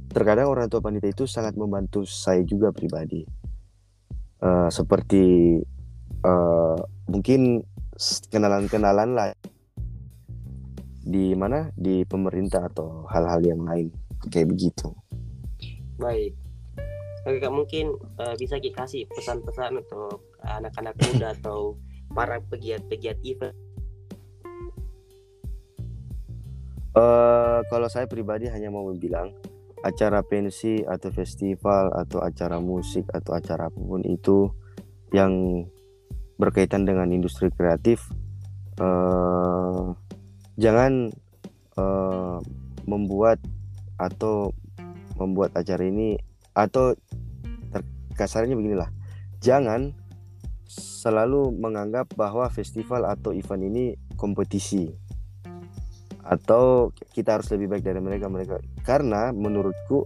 terkadang 0.10 0.50
orang 0.50 0.68
tua 0.68 0.82
panitia 0.82 1.14
itu 1.14 1.30
sangat 1.30 1.54
membantu 1.54 2.04
saya 2.04 2.42
juga 2.42 2.74
pribadi. 2.74 3.24
Uh, 4.40 4.72
seperti 4.72 5.58
uh, 6.26 6.78
mungkin 7.06 7.62
kenalan-kenalan 8.34 9.10
lah. 9.14 9.30
Di 11.00 11.34
mana? 11.34 11.70
Di 11.74 12.06
pemerintah 12.06 12.70
atau 12.70 13.06
hal-hal 13.10 13.42
yang 13.46 13.62
lain 13.66 13.90
kayak 14.28 14.52
begitu. 14.52 14.92
Baik. 16.00 16.36
Oke 17.28 17.38
kak 17.44 17.52
mungkin 17.52 18.00
uh, 18.18 18.36
bisa 18.40 18.56
dikasih 18.58 19.06
pesan-pesan 19.12 19.84
untuk 19.84 20.24
anak-anak 20.44 20.96
muda 20.98 21.32
atau 21.40 21.76
para 22.16 22.40
pegiat-pegiat 22.48 23.20
event? 23.28 23.56
Uh, 26.98 27.62
kalau 27.70 27.86
saya 27.86 28.10
pribadi 28.10 28.50
hanya 28.50 28.74
mau 28.74 28.90
bilang 28.98 29.30
acara 29.80 30.20
pensi 30.24 30.84
atau 30.84 31.10
festival 31.12 31.96
atau 31.96 32.20
acara 32.20 32.60
musik 32.60 33.08
atau 33.16 33.36
acara 33.36 33.72
apa 33.72 33.80
pun 33.80 34.04
itu 34.04 34.52
yang 35.16 35.64
berkaitan 36.36 36.84
dengan 36.84 37.12
industri 37.12 37.52
kreatif 37.52 38.04
uh, 38.80 39.96
jangan 40.60 41.12
uh, 41.80 42.40
membuat 42.88 43.40
atau 44.00 44.56
membuat 45.20 45.52
acara 45.56 45.84
ini 45.84 46.16
atau 46.56 46.96
kasarnya 48.16 48.56
beginilah. 48.56 48.92
Jangan 49.40 49.96
selalu 50.70 51.56
menganggap 51.56 52.12
bahwa 52.20 52.52
festival 52.52 53.08
atau 53.08 53.32
event 53.32 53.64
ini 53.64 53.96
kompetisi 54.20 54.92
atau 56.30 56.94
kita 57.10 57.42
harus 57.42 57.50
lebih 57.50 57.74
baik 57.74 57.84
dari 57.84 57.98
mereka 57.98 58.30
mereka. 58.30 58.62
Karena 58.86 59.34
menurutku 59.34 60.06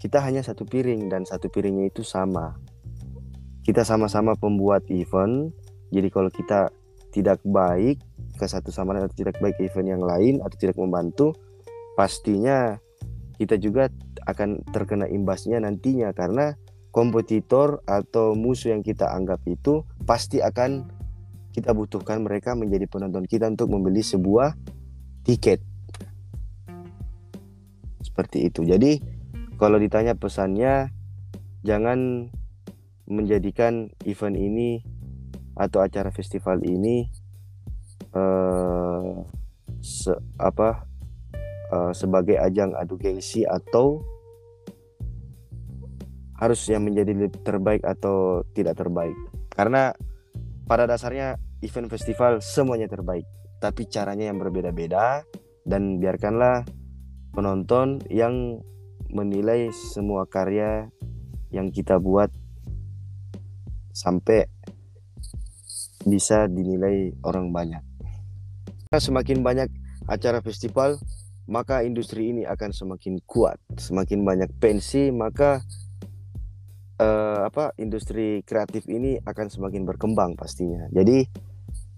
kita 0.00 0.24
hanya 0.24 0.40
satu 0.40 0.64
piring 0.64 1.12
dan 1.12 1.28
satu 1.28 1.52
piringnya 1.52 1.92
itu 1.92 2.00
sama. 2.00 2.56
Kita 3.62 3.84
sama-sama 3.84 4.34
pembuat 4.34 4.88
event 4.88 5.52
jadi 5.92 6.08
kalau 6.08 6.32
kita 6.32 6.72
tidak 7.12 7.44
baik 7.44 8.00
ke 8.40 8.46
satu 8.48 8.72
sama 8.72 8.96
lain 8.96 9.06
atau 9.06 9.18
tidak 9.20 9.36
baik 9.44 9.60
ke 9.60 9.68
event 9.68 9.92
yang 9.92 10.02
lain 10.02 10.40
atau 10.40 10.56
tidak 10.56 10.80
membantu 10.80 11.36
pastinya 11.92 12.80
kita 13.36 13.60
juga 13.60 13.92
akan 14.24 14.64
terkena 14.72 15.04
imbasnya 15.04 15.60
nantinya. 15.60 16.16
Karena 16.16 16.56
kompetitor 16.88 17.84
atau 17.84 18.32
musuh 18.32 18.72
yang 18.72 18.80
kita 18.80 19.12
anggap 19.12 19.44
itu 19.44 19.84
pasti 20.08 20.40
akan 20.40 20.88
kita 21.52 21.76
butuhkan 21.76 22.24
mereka 22.24 22.56
menjadi 22.56 22.88
penonton 22.88 23.28
kita 23.28 23.52
untuk 23.52 23.68
membeli 23.68 24.00
sebuah 24.00 24.56
tiket. 25.22 25.62
Seperti 28.02 28.50
itu. 28.50 28.66
Jadi 28.66 29.00
kalau 29.56 29.78
ditanya 29.78 30.18
pesannya 30.18 30.90
jangan 31.62 32.28
menjadikan 33.06 33.90
event 34.06 34.36
ini 34.36 34.82
atau 35.54 35.84
acara 35.84 36.10
festival 36.10 36.64
ini 36.64 37.06
uh, 38.16 39.22
se 39.82 40.14
apa 40.38 40.86
uh, 41.70 41.92
sebagai 41.92 42.38
ajang 42.38 42.72
adu 42.78 42.98
gengsi 42.98 43.46
atau 43.46 44.02
harus 46.38 46.58
yang 46.66 46.82
menjadi 46.82 47.30
terbaik 47.46 47.86
atau 47.86 48.42
tidak 48.56 48.74
terbaik. 48.74 49.14
Karena 49.54 49.94
pada 50.66 50.90
dasarnya 50.90 51.38
event 51.62 51.86
festival 51.86 52.42
semuanya 52.42 52.90
terbaik 52.90 53.28
tapi 53.62 53.86
caranya 53.86 54.26
yang 54.26 54.42
berbeda-beda 54.42 55.22
dan 55.62 56.02
biarkanlah 56.02 56.66
penonton 57.30 58.02
yang 58.10 58.58
menilai 59.14 59.70
semua 59.70 60.26
karya 60.26 60.90
yang 61.54 61.70
kita 61.70 62.02
buat 62.02 62.34
sampai 63.94 64.50
bisa 66.02 66.50
dinilai 66.50 67.14
orang 67.22 67.54
banyak. 67.54 67.84
Semakin 68.90 69.46
banyak 69.46 69.70
acara 70.10 70.42
festival, 70.42 70.98
maka 71.46 71.86
industri 71.86 72.34
ini 72.34 72.42
akan 72.42 72.74
semakin 72.74 73.22
kuat. 73.22 73.62
Semakin 73.78 74.26
banyak 74.26 74.50
pensi, 74.58 75.14
maka 75.14 75.62
uh, 76.98 77.46
apa 77.46 77.72
industri 77.78 78.42
kreatif 78.42 78.90
ini 78.90 79.22
akan 79.22 79.46
semakin 79.48 79.86
berkembang 79.86 80.34
pastinya. 80.34 80.90
Jadi 80.90 81.24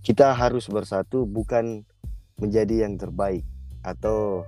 kita 0.04 0.36
harus 0.36 0.68
bersatu 0.68 1.24
bukan 1.24 1.80
menjadi 2.36 2.84
yang 2.84 3.00
terbaik 3.00 3.48
atau 3.80 4.44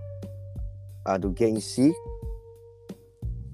adu 1.09 1.33
gengsi 1.33 1.97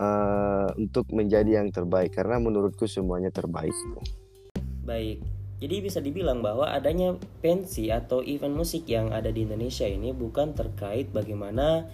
uh, 0.02 0.66
untuk 0.74 1.06
menjadi 1.14 1.62
yang 1.62 1.70
terbaik 1.70 2.10
karena 2.18 2.42
menurutku 2.42 2.90
semuanya 2.90 3.30
terbaik. 3.30 3.70
Baik. 4.82 5.22
Jadi 5.62 5.76
bisa 5.78 6.02
dibilang 6.02 6.42
bahwa 6.42 6.74
adanya 6.74 7.14
pensi 7.38 7.94
atau 7.94 8.18
event 8.18 8.58
musik 8.58 8.82
yang 8.90 9.14
ada 9.14 9.30
di 9.30 9.46
Indonesia 9.46 9.86
ini 9.86 10.10
bukan 10.10 10.58
terkait 10.58 11.14
bagaimana 11.14 11.86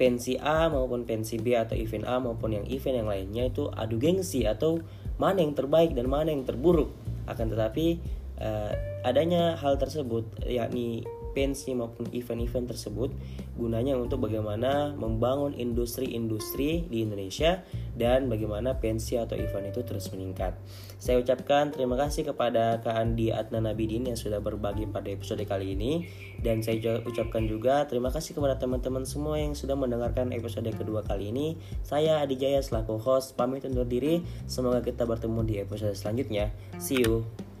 pensi 0.00 0.40
A 0.40 0.72
maupun 0.72 1.04
pensi 1.04 1.36
B 1.36 1.52
atau 1.52 1.76
event 1.76 2.08
A 2.08 2.16
maupun 2.24 2.56
yang 2.56 2.64
event 2.72 3.04
yang 3.04 3.08
lainnya 3.12 3.52
itu 3.52 3.68
adu 3.68 4.00
gengsi 4.00 4.48
atau 4.48 4.80
mana 5.20 5.44
yang 5.44 5.52
terbaik 5.52 5.92
dan 5.92 6.08
mana 6.08 6.32
yang 6.32 6.48
terburuk. 6.48 6.88
Akan 7.28 7.52
tetapi 7.52 8.00
uh, 8.42 8.74
adanya 9.06 9.54
hal 9.58 9.78
tersebut 9.78 10.26
yakni 10.44 11.06
pensi 11.32 11.72
maupun 11.72 12.12
event-event 12.12 12.68
tersebut 12.68 13.10
gunanya 13.56 13.96
untuk 13.96 14.28
bagaimana 14.28 14.92
membangun 14.96 15.56
industri-industri 15.56 16.86
di 16.88 17.04
Indonesia 17.04 17.64
dan 17.96 18.28
bagaimana 18.28 18.80
pensi 18.80 19.16
atau 19.16 19.36
event 19.36 19.68
itu 19.68 19.80
terus 19.84 20.08
meningkat. 20.12 20.56
Saya 20.96 21.20
ucapkan 21.20 21.72
terima 21.72 21.98
kasih 21.98 22.28
kepada 22.32 22.80
Kak 22.80 22.94
Andi 22.94 23.34
Adnan 23.34 23.68
Nabidin 23.68 24.08
yang 24.08 24.16
sudah 24.16 24.38
berbagi 24.38 24.88
pada 24.88 25.08
episode 25.12 25.42
kali 25.44 25.76
ini 25.76 26.06
dan 26.40 26.64
saya 26.64 27.02
ucapkan 27.04 27.44
juga 27.44 27.84
terima 27.88 28.08
kasih 28.12 28.38
kepada 28.38 28.56
teman-teman 28.56 29.04
semua 29.04 29.40
yang 29.40 29.52
sudah 29.52 29.74
mendengarkan 29.74 30.30
episode 30.32 30.68
kedua 30.72 31.04
kali 31.04 31.32
ini. 31.32 31.60
Saya 31.84 32.22
Adi 32.22 32.38
Jaya 32.38 32.60
selaku 32.60 32.96
host 33.00 33.34
pamit 33.36 33.66
undur 33.68 33.88
diri. 33.88 34.24
Semoga 34.48 34.80
kita 34.80 35.04
bertemu 35.04 35.40
di 35.44 35.54
episode 35.60 35.96
selanjutnya. 35.96 36.52
See 36.80 37.04
you. 37.04 37.51